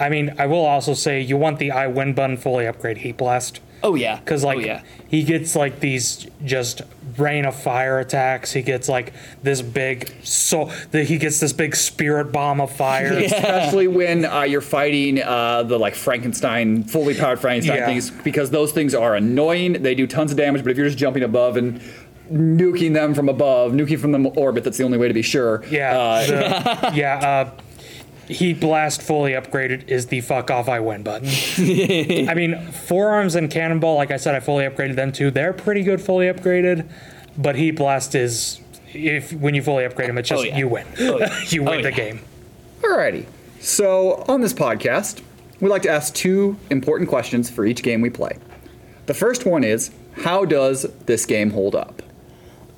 [0.00, 3.16] I mean, I will also say you want the I win button fully upgrade Heat
[3.16, 3.60] Blast.
[3.82, 6.82] Oh yeah, Because like oh, yeah, he gets like these just
[7.18, 8.52] rain of fire attacks.
[8.52, 9.12] He gets like
[9.42, 13.12] this big so that he gets this big spirit bomb of fire.
[13.12, 17.86] Especially when uh, you're fighting uh, the like Frankenstein, fully powered Frankenstein Yeah.
[17.86, 19.82] things, because those things are annoying.
[19.82, 21.80] They do tons of damage, but if you're just jumping above and
[22.30, 25.62] nuking them from above, nuking from the orbit, that's the only way to be sure.
[25.70, 27.50] Yeah, Uh, the- yeah.
[28.28, 31.28] Heat Blast fully upgraded is the fuck off I win button.
[32.28, 35.30] I mean, Four Arms and cannonball, like I said, I fully upgraded them too.
[35.30, 36.88] They're pretty good fully upgraded,
[37.36, 38.60] but Heat Blast is
[38.94, 40.58] if when you fully upgrade them, it's oh, just Oh, yeah.
[40.58, 40.86] you win.
[41.00, 41.40] Oh, yeah.
[41.48, 41.96] you win Oh, the yeah.
[41.96, 42.20] game.
[42.82, 43.26] Alrighty.
[43.60, 45.22] So on this podcast,
[45.60, 48.36] we like to ask two important questions for each game we play.
[49.06, 49.90] The first one is,
[50.22, 52.02] how does this game hold up?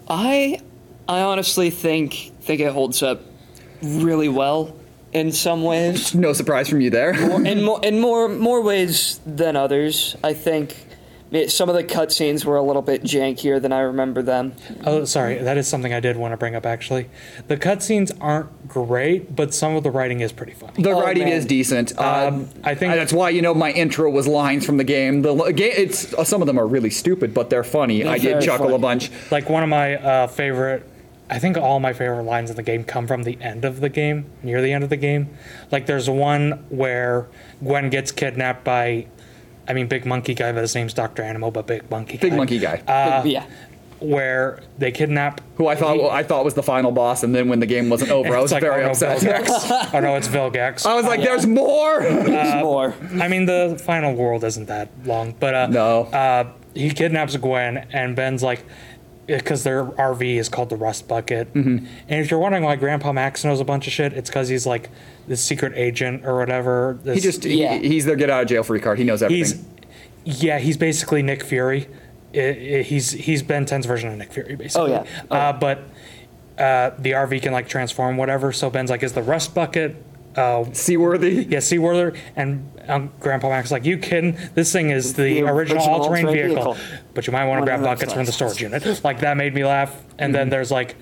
[0.09, 0.61] I,
[1.09, 3.23] I honestly think think it holds up
[3.83, 4.77] really well
[5.15, 6.15] in some ways.
[6.25, 7.13] No surprise from you there.
[7.47, 10.17] in more in more more ways than others.
[10.23, 10.77] I think
[11.31, 14.53] it- some of the cutscenes were a little bit jankier than I remember them.
[14.85, 15.39] Oh, sorry.
[15.39, 16.65] That is something I did want to bring up.
[16.67, 17.09] Actually,
[17.49, 20.81] the cutscenes aren't great, but some of the writing is pretty funny.
[20.83, 21.33] The Oh, writing man.
[21.33, 21.99] is decent.
[21.99, 25.23] Um, I think- that's why you know my intro was lines from the game.
[25.23, 28.03] The l- ga- it's some of them are really stupid, but they're funny.
[28.03, 28.77] They're I did very chuckle funny.
[28.77, 29.11] a bunch.
[29.33, 30.89] Like one of my uh, favorite.
[31.35, 33.89] I think all my favorite lines in the game come from the end of the
[33.89, 35.37] game, near the end of the game.
[35.73, 37.27] Like there's one where
[37.63, 39.07] Gwen gets kidnapped by,
[39.67, 42.37] I mean, Big Monkey Guy, but his name's Doctor Animo, but Big Monkey Big Guy.
[42.37, 43.47] monkey guy, Uh, yeah.
[44.01, 45.41] Where they kidnap.
[45.57, 47.89] who I thought he- I thought was the final boss, and then when the game
[47.89, 49.19] wasn't over, I was like, very oh, upset.
[49.19, 49.91] Vilgax.
[49.95, 50.85] oh no, it's Vilgax.
[50.85, 52.95] I was like, "There's more." There's more.
[53.21, 56.03] I mean, the final world isn't that long, but uh, No.
[56.07, 58.63] Uh, he kidnaps Gwen, and Ben's like,
[59.27, 61.53] because their RV is called the Rust Bucket.
[61.55, 61.87] Mm-hmm.
[62.09, 64.67] And if you're wondering why Grandpa Max knows a bunch of shit, it's because he's
[64.67, 64.91] like
[65.29, 66.99] the secret agent or whatever.
[67.05, 67.75] he This- just Yeah.
[67.79, 68.99] he, he's their get out of jail free card.
[68.99, 69.65] He knows everything.
[70.25, 71.87] he's yeah, he's basically Nick Fury.
[72.35, 72.39] I-
[72.79, 74.93] I- he's he's Ben 10's version of Nick Fury, basically.
[74.93, 75.05] Oh, yeah.
[75.31, 75.79] Oh, uh, but
[76.59, 78.53] uh, the RV can like transform whatever.
[78.53, 79.97] So Ben's like, is the Rust Bucket
[80.37, 81.47] uh, Seaworthy.
[81.49, 82.19] Yeah, seaworthy.
[82.37, 84.37] and um, Grandpa Max is like, you kidding?
[84.55, 86.75] This thing is the, The original, original all-terrain all-terrain vehicle.
[86.75, 86.99] vehicle.
[87.15, 89.05] but you might want to grab buckets from the storage unit.
[89.05, 89.95] Like that made me laugh.
[90.19, 90.97] And then there's like,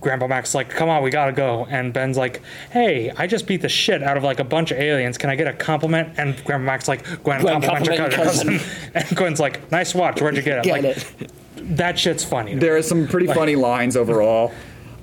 [0.00, 1.66] Grandpa Max is like, come on, we gotta go.
[1.70, 4.78] And Ben's like, hey, I just beat the shit out of like a bunch of
[4.78, 5.16] aliens.
[5.16, 6.18] Can I get a compliment?
[6.18, 8.90] And Grandpa Max is like, Gwen, Gwen, compliment your compliment your cousin.
[8.94, 10.20] and Gwen's like, nice watch.
[10.20, 10.64] Where'd you get it?
[10.64, 11.32] Get like, it.
[11.76, 12.54] That shit's funny.
[12.54, 12.60] me.
[12.60, 14.52] There are some pretty funny lines overall.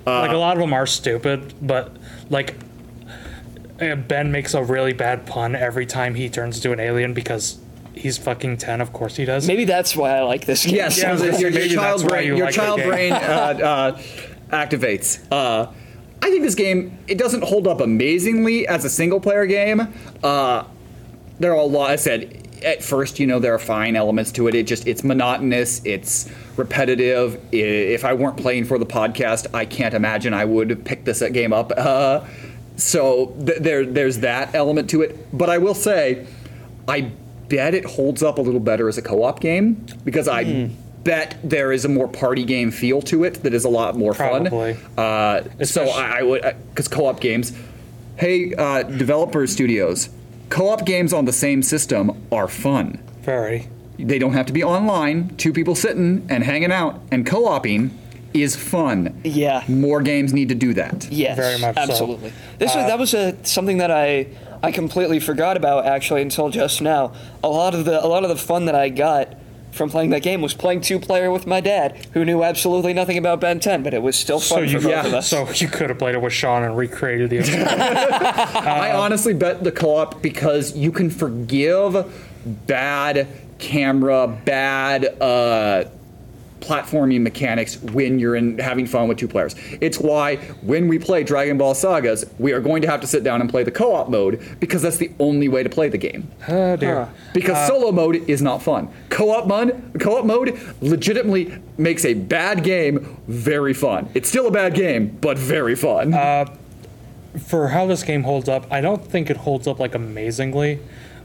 [0.06, 1.96] like a lot of them are stupid, but
[2.28, 2.54] like
[3.80, 7.58] uh, Ben makes a really bad pun every time he turns into an alien because
[7.94, 8.80] he's fucking ten.
[8.80, 9.46] Of course he does.
[9.46, 10.76] Maybe that's why I like this game.
[10.76, 12.78] Yes, Yeah, so your, your maybe child that's why brain, you your like the child
[12.78, 12.88] game.
[12.88, 14.02] brain uh, uh,
[14.50, 15.20] activates.
[15.30, 15.70] Uh,
[16.22, 19.80] I think this game it doesn't hold up amazingly as a single player game.
[20.22, 20.64] Uh,
[21.38, 21.90] there are a lot.
[21.90, 24.54] I said at first, you know, there are fine elements to it.
[24.54, 25.80] It just it's monotonous.
[25.86, 27.36] It's repetitive.
[27.52, 31.22] I- If I weren't playing for the podcast, I can't imagine I would pick this
[31.32, 31.72] game up.
[31.74, 32.20] Uh,
[32.80, 35.36] so th- there, there's that element to it.
[35.36, 36.26] But I will say,
[36.88, 37.12] I
[37.48, 40.70] bet it holds up a little better as a co-op game because I
[41.04, 44.14] bet there is a more party game feel to it that is a lot more
[44.14, 44.74] Probably.
[44.74, 44.98] fun.
[45.04, 47.52] Uh, so I, I would because co-op games.
[48.16, 50.10] Hey, uh, developer studios,
[50.50, 52.98] co-op games on the same system are fun.
[53.22, 53.68] Very.
[53.98, 55.34] They don't have to be online.
[55.36, 57.96] Two people sitting and hanging out and co-oping
[58.34, 59.20] is fun.
[59.24, 59.62] Yeah.
[59.68, 61.08] More games need to do that.
[61.10, 61.82] Yes, Very much so.
[61.82, 62.32] absolutely.
[62.58, 64.26] This Uh, was, that was a, something that I
[64.62, 67.12] I completely forgot about actually until just now.
[67.42, 69.34] A lot of the a lot of the fun that I got
[69.72, 73.16] from playing that game was playing two player with my dad, who knew absolutely nothing
[73.16, 75.14] about Ben 10, but it was still fun So fun you for both yeah, of
[75.14, 75.28] us.
[75.28, 77.38] so you could have played it with Shawn and recreated the.
[77.38, 77.70] experience.
[77.72, 82.04] I honestly bet the co-op because you can forgive
[82.66, 83.28] bad
[83.58, 85.84] camera, bad uh,
[86.60, 89.54] platforming mechanics when you're in having fun with two players.
[89.80, 93.24] It's why when we play Dragon Ball Sagas, we are going to have to sit
[93.24, 96.30] down and play the co-op mode because that's the only way to play the game.
[96.48, 97.08] oh dear.
[97.32, 98.88] Because uh, solo mode is not fun.
[99.08, 104.08] Co-op mode, co-op mode legitimately makes a bad game very fun.
[104.14, 106.14] It's still a bad game, but very fun.
[106.14, 106.46] Uh,
[107.46, 110.80] for how this game holds up, I don't think it holds up like amazingly,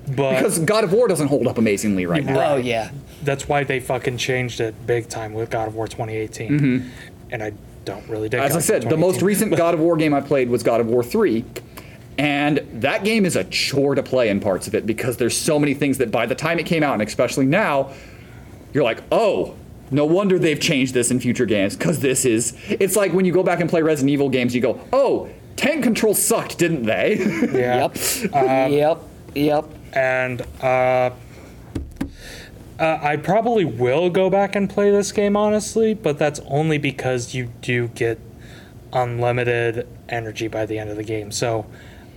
[0.08, 2.54] but because God of War doesn't hold up amazingly right now.
[2.54, 2.92] oh yeah.
[3.24, 6.92] that's why they fucking changed it big time with God of War 2018.
[7.32, 7.54] And I
[7.86, 8.46] don't really dig Mm-hmm.
[8.46, 10.80] As God I said, the most recent God of War game I played was God
[10.82, 11.44] of War 3.
[12.18, 15.60] And that game is a chore to play in parts of it because there's so
[15.60, 17.92] many things that by the time it came out, and especially now,
[18.74, 19.56] you're like, oh,
[19.92, 22.56] no wonder they've changed this in future games because this is.
[22.70, 25.84] It's like when you go back and play Resident Evil games, you go, oh, tank
[25.84, 27.18] control sucked, didn't they?
[27.18, 27.90] Yeah.
[28.24, 28.34] Yep.
[28.34, 29.00] Uh, yep.
[29.36, 29.66] Yep.
[29.96, 31.12] And uh,
[32.78, 37.34] uh, I probably will go back and play this game honestly, but that's only because
[37.34, 38.20] you do get
[38.92, 41.32] unlimited energy by the end of the game.
[41.32, 41.66] So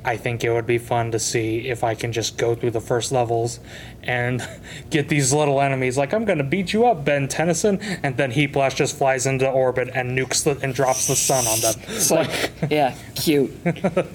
[0.05, 2.81] I think it would be fun to see if I can just go through the
[2.81, 3.61] first levels
[4.03, 4.47] and
[4.91, 5.97] get these little enemies.
[5.97, 9.49] Like I'm gonna beat you up, Ben Tennyson, and then Heat Blast just flies into
[9.49, 11.75] orbit and nukes the, and drops the sun on them.
[11.89, 13.53] It's like, yeah, cute.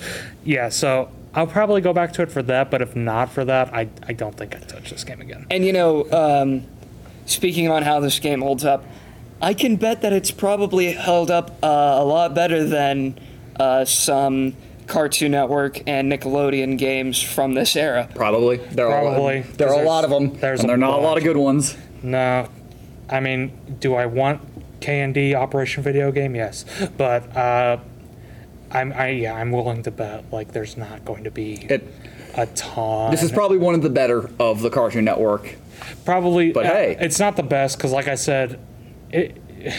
[0.46, 3.74] Yeah, so I'll probably go back to it for that, but if not for that,
[3.74, 5.48] I, I don't think I'd touch this game again.
[5.50, 6.64] And you know, um,
[7.26, 8.86] speaking on how this game holds up,
[9.42, 13.18] I can bet that it's probably held up uh, a lot better than
[13.60, 14.56] uh, some
[14.88, 18.08] Cartoon Network and Nickelodeon games from this era.
[18.16, 18.58] Probably.
[18.58, 20.28] There are, Probably, There are a 'cause lot of them.
[20.30, 21.76] there's- there's and a there are not a lot of good ones.
[22.04, 22.48] No,
[23.10, 24.42] I mean, do I want
[24.82, 26.36] KND Operation Video Game?
[26.36, 26.66] Yes,
[26.98, 27.78] but uh,
[28.74, 31.66] I'm I yeah I'm willing to bet like there's not going to be.
[31.70, 31.88] It,
[32.36, 33.12] a ton.
[33.12, 35.56] This is probably one of the better of the Cartoon Network.
[36.06, 36.52] probably.
[36.52, 36.98] But uh, hey.
[37.00, 38.60] it's not the best because, like I said,
[39.12, 39.38] it.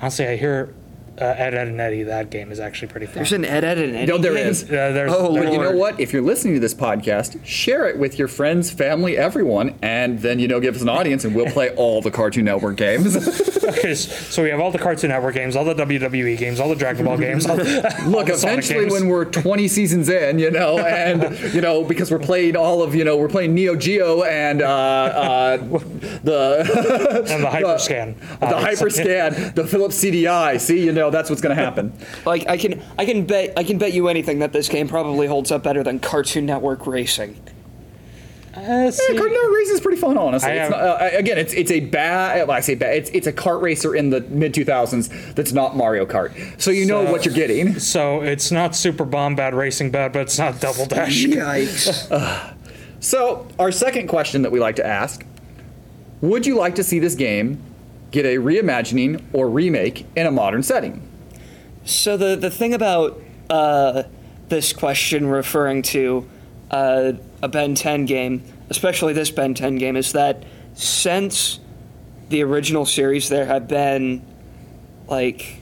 [0.00, 0.74] Honestly, I hear
[1.20, 2.02] uh, Ed, Edd n Eddy.
[2.04, 3.14] That game is actually pretty fun.
[3.16, 4.46] There's an Ed Edd n Eddy No, there game?
[4.48, 4.62] is.
[4.70, 5.98] Yeah, there's, Oh, there's- But you know what?
[6.00, 10.38] If you're listening to this podcast, share it with your friends, family, everyone, and then
[10.38, 13.16] you know give us an audience, and we'll play all the Cartoon Network games.
[13.70, 16.74] Okay, so we have all the Cartoon Network games, all the WWE games, all the
[16.74, 17.46] Dragon Ball games.
[17.46, 18.92] all- all Look, the Sonic eventually, games.
[18.94, 22.96] when we're 20 seasons in, you know, and you know, because we're playing all of,
[22.96, 25.56] you know, we're playing Neo Geo and uh, uh,
[26.24, 28.16] the and the Hyperscan.
[28.40, 29.04] the obviously.
[29.04, 30.60] Hyperscan, the Philips CDI.
[30.60, 31.92] See, you know, that's what's going to happen.
[32.26, 35.26] Like I can I can bet I can bet you anything that this game probably
[35.26, 37.40] holds up better than Cartoon Network Racing.
[38.54, 40.50] Uh, Yeah, see, Cartoon Network Racing is pretty fun, honestly.
[40.50, 42.48] I It's not, uh, again, it's it's a bad.
[42.48, 42.96] Well, I say bad.
[42.96, 46.84] It's it's a kart racer in the mid 2000s that's not Mario Kart, so you
[46.84, 47.78] know what you're getting.
[47.78, 51.24] so it's not Super Bombad Racing Bad, but it's not Double Dash.
[51.24, 52.56] Yikes!
[53.02, 55.24] So, our second question that we like to ask
[56.20, 57.62] Would you like to see this game
[58.10, 61.06] get a reimagining or remake in a modern setting?
[61.84, 64.02] so the the thing about uh,
[64.48, 66.28] this question referring to
[66.70, 70.42] uh, a Ben 10 game, especially this Ben 10 game, is that
[70.74, 71.58] since
[72.28, 74.24] the original series, there have been
[75.08, 75.58] like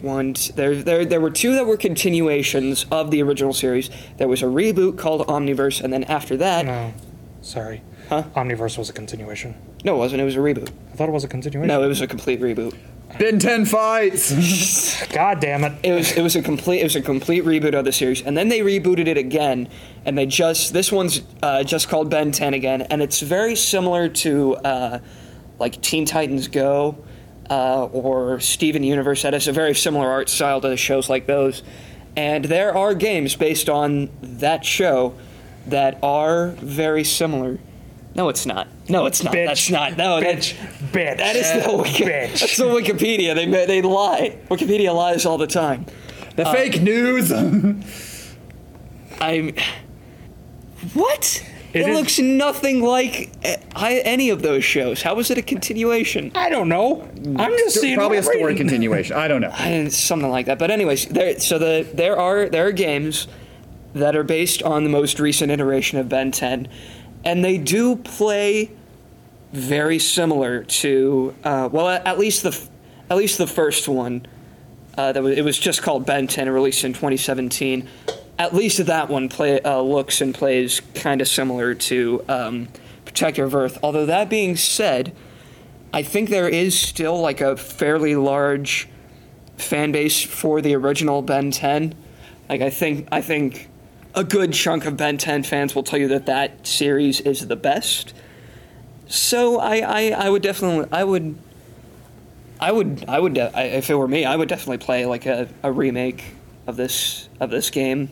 [0.00, 0.34] one.
[0.34, 3.90] t- There, there, there were two that were continuations of the original series.
[4.16, 6.92] There was a reboot called Omniverse, and then after that, No,
[7.42, 7.82] sorry.
[8.08, 8.24] Huh?
[8.34, 9.54] Omniverse was a continuation.
[9.84, 10.22] No, it wasn't.
[10.22, 10.70] It was a reboot.
[10.92, 11.68] I thought it was a continuation.
[11.68, 12.74] No, it was a complete reboot.
[13.18, 15.06] Ben 10 fights!
[15.12, 15.72] God damn it.
[15.84, 18.36] It was it was a complete it was a complete reboot of the series, and
[18.36, 19.68] then they rebooted it again,
[20.04, 24.08] and they just this one's uh, just called Ben 10 again, and it's very similar
[24.08, 24.98] to uh,
[25.60, 27.04] like Teen Titans Go
[27.50, 29.22] uh, or Steven Universe.
[29.22, 31.62] That has a very similar art style to shows like those,
[32.16, 35.14] and there are games based on that show
[35.66, 37.60] that are very similar.
[38.16, 38.66] No, it's not.
[38.88, 39.32] No, it's not.
[39.34, 39.46] Bitch.
[39.46, 39.96] That's not.
[39.96, 40.54] No, that- Bitch.
[40.92, 41.16] Bitch.
[41.18, 42.40] that is the Wiki- Bitch.
[42.40, 43.34] That's the Wikipedia.
[43.34, 44.36] They they lie.
[44.50, 45.86] Wikipedia lies all the time.
[46.36, 47.30] The fake news!
[49.20, 49.54] I'm.
[50.92, 51.42] What?
[51.72, 55.02] It It, is- looks nothing like uh, I, any of those shows.
[55.02, 56.30] How is it a continuation?
[56.34, 57.02] I don't know.
[57.36, 58.58] I'm just seeing Probably a story reading.
[58.58, 59.16] continuation.
[59.16, 59.50] I don't know.
[59.52, 60.58] I, something like that.
[60.58, 61.38] But anyways, there.
[61.40, 63.26] So the there are there are games
[63.94, 66.68] that are based on the most recent iteration of Ben 10,
[67.24, 68.70] and they do play
[69.52, 72.68] very similar to uh, well, at, least the
[73.10, 74.26] at least the first one.
[74.96, 77.88] Uh, that was, it was just called Ben 10, released in 2017.
[78.38, 82.68] At least that one play uh, looks and plays kind of similar to um,
[83.04, 83.76] Protector of Earth.
[83.82, 85.12] Although that being said,
[85.92, 88.88] I think there is still like a fairly large
[89.56, 91.94] fan base for the original Ben 10.
[92.48, 93.68] Like I think I think
[94.14, 97.56] a good chunk of Ben 10 fans will tell you that that series is the
[97.56, 98.14] best.
[99.08, 101.36] So I, I, I would definitely I would
[102.60, 105.26] I would I would de- I, if it were me I would definitely play like
[105.26, 106.24] a, a remake
[106.66, 108.08] of this of this game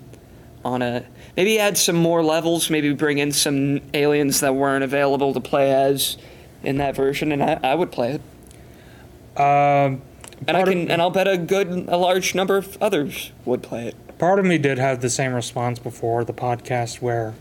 [0.64, 5.32] on a maybe add some more levels maybe bring in some aliens that weren't available
[5.32, 6.18] to play as
[6.62, 10.02] in that version and I, I would play it Um,
[10.46, 13.88] and I can and I'll bet a good a large number of others would play
[13.88, 17.34] it part of me did have the same response before the podcast where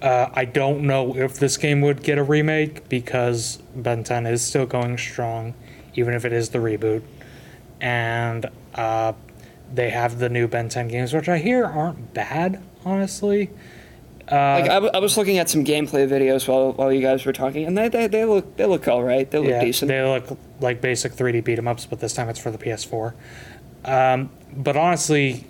[0.00, 4.40] uh, I don't know if this game would get a remake because Ben 10 is
[4.42, 5.52] still going strong,
[5.94, 7.02] even if it is the reboot.
[7.78, 9.12] And uh,
[9.70, 13.50] they have the new Ben 10 games, which I hear aren't bad, honestly.
[14.30, 17.34] like I, w- I was looking at some gameplay videos while while you guys were
[17.34, 20.38] talking and they, they, they look they look all right they look decent They look
[20.58, 23.12] like basic 3D beat 'em ups, but this time it's for the PS4.
[23.84, 25.44] Um, but honestly,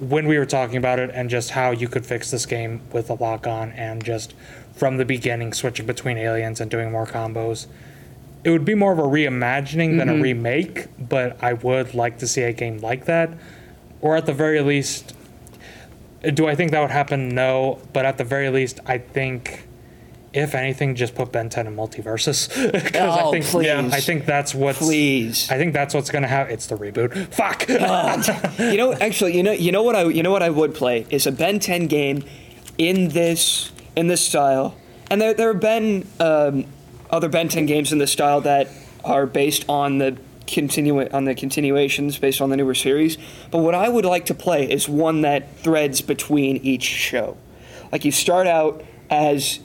[0.00, 3.10] when we were talking about it and just how you could fix this game with
[3.10, 4.34] a lock on and just
[4.74, 7.66] from the beginning switching between aliens and doing more combos,
[8.42, 10.22] it would be more of a reimagining than a mm-hmm.
[10.22, 10.86] remake.
[10.98, 13.30] But I would like to see a game like that,
[14.00, 15.14] or at the very least.
[16.22, 17.28] Do I think that would happen?
[17.28, 19.63] No, but at the very least, I think,
[20.34, 22.48] if anything, just put Ben 10 in MultiVersus.
[22.92, 23.66] 'Cause I Oh, think, please.
[23.66, 24.78] yeah, I think that's what's.
[24.78, 25.50] Please.
[25.50, 26.52] I think that's what's gonna happen.
[26.52, 27.14] It's the reboot.
[27.32, 27.68] Fuck.
[28.58, 31.06] you know, actually, you know, you know what I, you know what I would play
[31.10, 32.24] is a Ben 10 game
[32.78, 34.74] in this in this style,
[35.10, 36.66] and there there have been um,
[37.10, 38.68] other Ben 10 games in this style that
[39.04, 40.16] are based on the
[40.46, 43.16] continue on the continuations based on the newer series.
[43.50, 47.36] But what I would like to play is one that threads between each show.
[47.92, 49.60] Like you start out as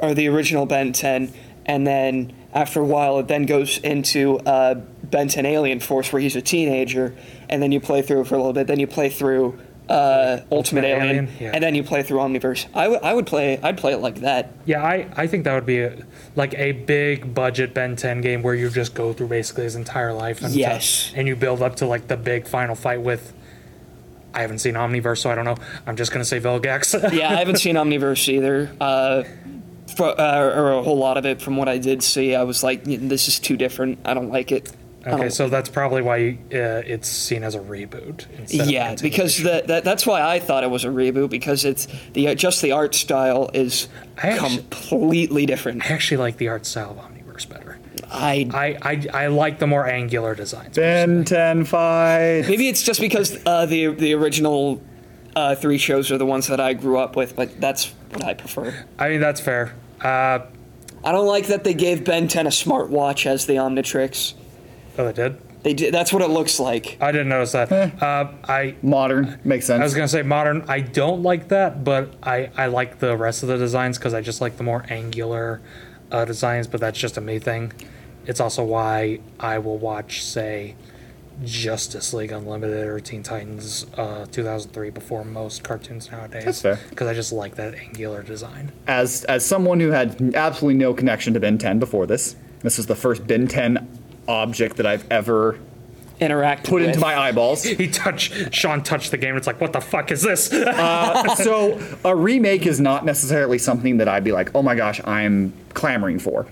[0.00, 1.32] or the original Ben 10,
[1.66, 6.20] and then after a while it then goes into uh, Ben 10 Alien Force where
[6.22, 7.14] he's a teenager,
[7.48, 8.66] and then you play through it for a little bit.
[8.66, 11.50] Then you play through uh, Ultimate, Alien, Alien, yeah.
[11.52, 12.66] and then you play through Omniverse.
[12.74, 14.52] I would I would play I'd play it like that.
[14.64, 15.96] Yeah, I, I think that would be a,
[16.36, 20.14] like a big budget Ben 10 game where you just go through basically his entire
[20.14, 21.12] life and Yes.
[21.14, 23.34] and you build up to like the big final fight with.
[24.32, 25.56] I haven't seen Omniverse, so I don't know.
[25.86, 27.12] I'm just gonna say Vilgax.
[27.12, 28.74] Yeah, I haven't seen Omniverse either.
[28.80, 29.22] Uh,
[29.96, 32.62] for, uh, or a whole lot of it from what I did see, I was
[32.62, 33.98] like, this is too different.
[34.04, 34.72] I don't like it.
[35.06, 38.24] Okay, so that's probably why uh, it's seen as a reboot.
[38.38, 41.66] instead of yeah, because the, that, that's why I thought it was a reboot because
[41.66, 43.88] it's the uh, just the art style is
[44.22, 45.84] I actu- completely different.
[45.84, 47.78] I actually like the art style of Omniverse better.
[48.10, 50.74] I I, I, I like the more angular designs.
[50.74, 52.44] Ben 10 fight.
[52.48, 54.82] maybe it's just because uh, the the original
[55.36, 58.32] uh, three shows are the ones that I grew up with, but that's what I
[58.34, 58.86] prefer.
[58.98, 59.74] I mean, that's fair.
[60.04, 60.46] Uh,
[61.02, 64.34] I don't like that they gave Ben 10 a smartwatch as the Omnitrix.
[64.98, 65.40] oh, they did?
[65.62, 66.98] They did, that's what it looks like.
[67.00, 67.72] I didn't notice that.
[67.72, 67.90] Eh.
[67.98, 69.40] Uh, I Modern.
[69.44, 69.80] Makes sense.
[69.80, 70.62] I was gonna say modern.
[70.68, 74.20] I don't like that, but I I like the rest of the designs because I
[74.20, 75.62] just like the more angular
[76.12, 76.66] uh, designs.
[76.66, 77.72] But that's just a me thing.
[78.26, 80.76] It's also why I will watch, say,
[81.44, 86.44] Justice League Unlimited or Teen Titans uh, 2003 before most cartoons nowadays.
[86.44, 86.78] That's fair.
[86.90, 88.72] Because I just like that angular design.
[88.86, 92.86] as as someone who had absolutely no connection to Ben 10 before this, this is
[92.86, 93.86] the first Ben 10
[94.28, 95.58] object that I've ever
[96.20, 96.86] Interact put with.
[96.88, 97.64] into my eyeballs.
[97.84, 99.30] He touched Shawn touched the game.
[99.30, 100.46] and It's like, what the fuck is this?
[101.42, 105.52] so a remake is not necessarily something that I'd be like, oh my gosh, I'm
[105.74, 106.46] clamoring for.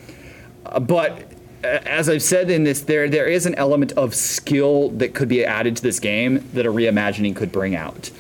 [0.67, 1.32] Uh, but uh,
[1.65, 5.45] as I've said in this, there there is an element of skill that could be
[5.45, 8.11] added to this game that a reimagining could bring out.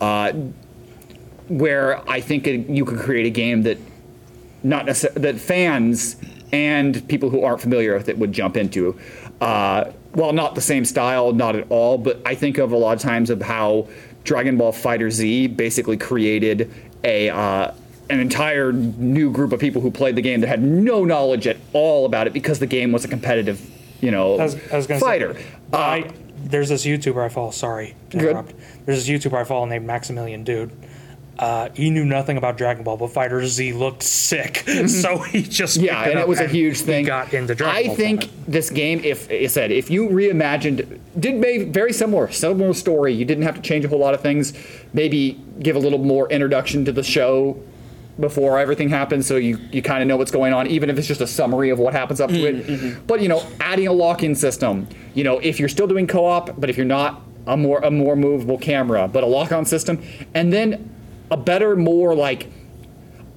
[0.00, 0.32] Uh,
[1.48, 3.78] where I think it, you could create a game that
[4.62, 6.16] not necessarily that fans
[6.52, 8.98] and people who aren't familiar with it would jump into.
[9.40, 12.96] Uh, well, not the same style, not at all, but I think of a lot
[12.96, 13.88] of times of how
[14.22, 16.72] Dragon Ball FighterZ basically created
[17.02, 17.72] a uh,
[18.10, 21.56] an entire new group of people who played the game that had no knowledge at
[21.72, 23.60] all about it because the game was a competitive,
[24.00, 25.34] you know, I was, I was fighter.
[25.34, 26.10] Say, Uh, I,
[26.44, 27.50] there's this YouTuber I follow.
[27.50, 28.22] Sorry, Good.
[28.22, 28.52] interrupt.
[28.84, 30.70] There's this YouTuber I follow named Maximilian Dood.
[31.36, 36.04] Uh, he knew nothing about Dragon Ball, but FighterZ looked sick, so he just Yeah,
[36.08, 37.06] and it was a huge thing.
[37.06, 37.82] got into Dragon Ball.
[37.84, 37.96] I Ball.
[37.96, 43.14] think this game, if it said, if you reimagined, did maybe very similar, similar story.
[43.14, 44.52] You didn't have to change a whole lot of things.
[44.92, 47.58] Maybe give a little more introduction to the show
[48.18, 51.08] before everything happens, so you you kind of know what's going on, even if it's
[51.08, 52.56] just a summary of what happens up to it.
[52.56, 53.06] Mm-hmm, mm-hmm.
[53.06, 54.88] But you know, adding a lock-in system.
[55.14, 58.16] You know, if you're still doing co-op, but if you're not, a more a more
[58.16, 60.02] movable camera, but a lock-on system,
[60.34, 60.90] and then
[61.30, 62.48] a better, more like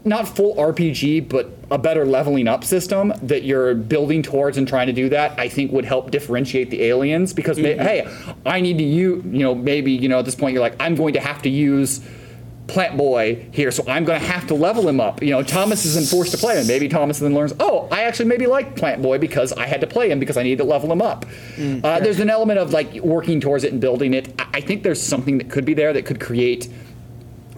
[0.06, 4.88] not full RPG, but a better leveling up system that you're building towards and trying
[4.88, 7.34] to do that, I think would help differentiate the aliens.
[7.34, 7.82] Because ma- mm-hmm.
[7.82, 10.76] hey, I need to use, you know, maybe you know at this point you're like,
[10.80, 12.02] I'm going to have to use
[12.68, 15.22] Plant Boy here, so I'm going to have to level him up.
[15.24, 16.68] You know, Thomas isn't forced to play him.
[16.68, 19.88] Maybe Thomas then learns, oh, I actually maybe like Plant Boy because I had to
[19.88, 21.26] play him because I needed to level him up.
[21.58, 24.34] uh, there's an element of like working towards it and building it.
[24.40, 26.68] I, I think there's something that could be there that could create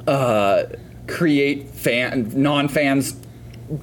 [0.07, 0.63] uh,
[1.07, 3.18] create fan non-fans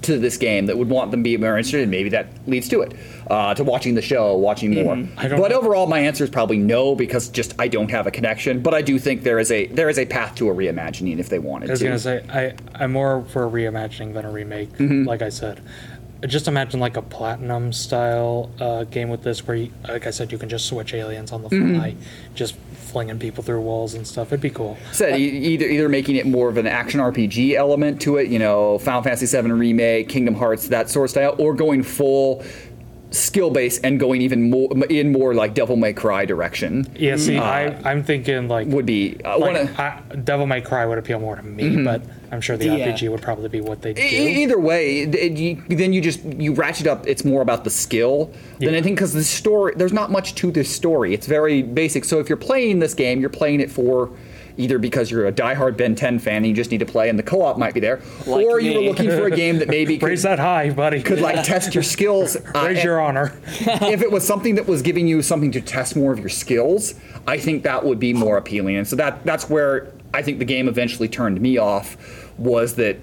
[0.02, 1.82] to this game that would want them to be more interested.
[1.82, 2.94] and Maybe that leads to it,
[3.30, 4.96] uh, to watching the show, watching more.
[4.96, 5.58] Don't But know.
[5.58, 8.60] overall, my answer is probably no because just I don't have a connection.
[8.62, 11.28] But I do think there is a there is a path to a reimagining if
[11.28, 11.86] they wanted I was to.
[11.86, 14.72] gonna say I I'm more for a reimagining than a remake.
[14.78, 15.04] Mm-hmm.
[15.04, 15.60] Like I said,
[16.26, 20.32] just imagine like a platinum style uh, game with this, where you, like I said,
[20.32, 21.76] you can just switch aliens on the Mm-hmm.
[21.76, 21.96] fly,
[22.34, 24.28] just flinging people through walls and stuff.
[24.28, 24.76] It'd be cool.
[24.92, 28.38] said e- either either making it more of an action RPG element to it, you
[28.38, 32.44] know, Final Fantasy VII remake, Kingdom Hearts, that sort of style, or going full
[33.16, 37.38] skill base and going even more in more like Devil May Cry direction Yeah, see,
[37.38, 40.98] I I'm thinking like would be uh, like, one of- I, Devil May Cry would
[40.98, 42.88] appeal more to me, but I'm sure the Yeah.
[42.92, 44.02] RPG would probably be what they do.
[44.02, 47.06] E- Either way, it- it- you, then you just you ratchet up.
[47.06, 48.26] It's more about the skill
[48.58, 48.76] than Yeah.
[48.76, 49.72] anything because the story.
[49.76, 51.14] There's not much to this story.
[51.14, 52.04] It's very basic.
[52.04, 54.10] So if you're playing this game, you're playing it for
[54.58, 57.18] either because you're a diehard Ben 10 fan and you just need to play, and
[57.18, 59.98] the co-op might be there, Like or you were looking for a game that maybe
[59.98, 61.02] Raise could, that high, buddy.
[61.02, 62.36] could like test your skills.
[62.36, 63.36] uh, Raise and- your honor.
[63.46, 66.94] if it was something that was giving you something to test more of your skills,
[67.26, 68.76] I think that would be more appealing.
[68.76, 71.96] And so that that's where I think the game eventually turned me off.
[72.38, 72.96] Was that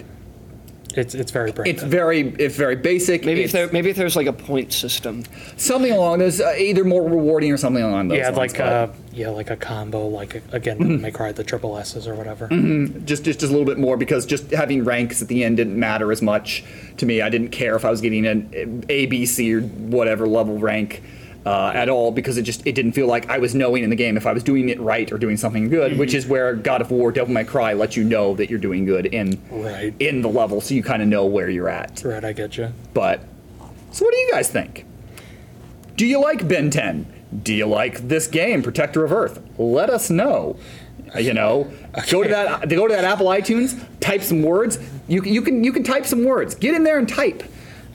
[0.95, 1.67] It's it's very brave.
[1.73, 3.25] it's very it's very basic.
[3.25, 5.23] Maybe if it's there maybe if there's like a point system.
[5.57, 8.37] something along those uh, either more rewarding or something along those yeah, lines.
[8.37, 11.01] like but uh, yeah, like a combo, like again, Mm-hmm.
[11.03, 12.47] Devil May the triple S's or whatever.
[12.47, 15.79] just, just just a little bit more because just having ranks at the end didn't
[15.79, 16.63] matter as much
[16.97, 17.21] to me.
[17.21, 21.01] I didn't care if I was getting an A, B, C, or whatever level rank.
[21.45, 23.95] Uh, at all because it just it didn't feel like I was knowing in the
[23.95, 26.81] game if I was doing it right or doing something good, which is where God
[26.81, 29.93] of War, Devil May Cry lets you know that you're doing good in Right.
[29.99, 32.01] in the level, so you kind of know where you're at.
[32.05, 32.69] Right, I get you.
[32.93, 33.21] But
[33.91, 34.85] so, what do you guys think?
[35.97, 37.05] Do you like Ben 10?
[37.43, 39.39] Do you like this game, Protector of Earth?
[39.57, 40.57] Let us know.
[41.19, 41.71] You know,
[42.09, 44.79] go to that go to that Apple iTunes, type some words.
[45.07, 46.55] You you can you can type some words.
[46.55, 47.43] Get in there and type.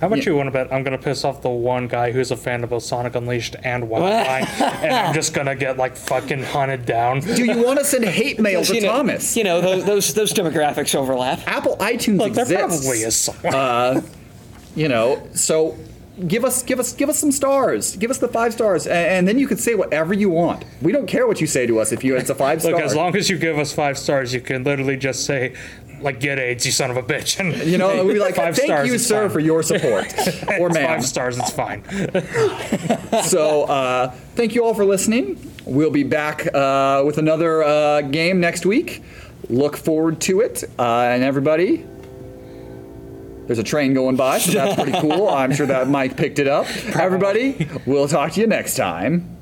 [0.00, 0.26] How about Yeah.
[0.26, 2.62] you want to bet I'm going to piss off the one guy who's a fan
[2.62, 6.86] of both Sonic Unleashed and Wi-Fi, and I'm just going to get like fucking hunted
[6.86, 7.20] down.
[7.20, 9.36] Do you want to send hate mail to you know, Thomas?
[9.36, 11.40] You know, those, those those demographics overlap.
[11.48, 12.84] Apple iTunes Look, there exists.
[12.84, 13.54] probably is someone.
[13.54, 14.02] Uh,
[14.76, 15.76] you know so
[16.28, 19.26] give us give us give us some stars give us the five stars a- and,
[19.26, 21.90] then you can say whatever you want we don't care what you say to us
[21.90, 24.32] if you it's a five star Look, as long as you give us five stars,
[24.32, 25.54] you can literally just say,
[26.00, 27.40] like, get AIDS, you son of a bitch.
[27.40, 29.30] And you know we'd be like five thank stars, you sir fine.
[29.30, 30.06] for your support
[30.58, 31.84] or ma'am Five stars, it's fine.
[33.24, 35.38] so uh, thank you all for listening.
[35.64, 39.02] We'll be back uh, with another uh, game next week.
[39.48, 40.64] Look forward to it.
[40.78, 41.84] Uh, and everybody
[43.46, 45.28] there's a train going by so that's pretty cool.
[45.28, 46.66] I'm sure that mike picked it up.
[46.94, 49.37] Everybody we'll talk to you next time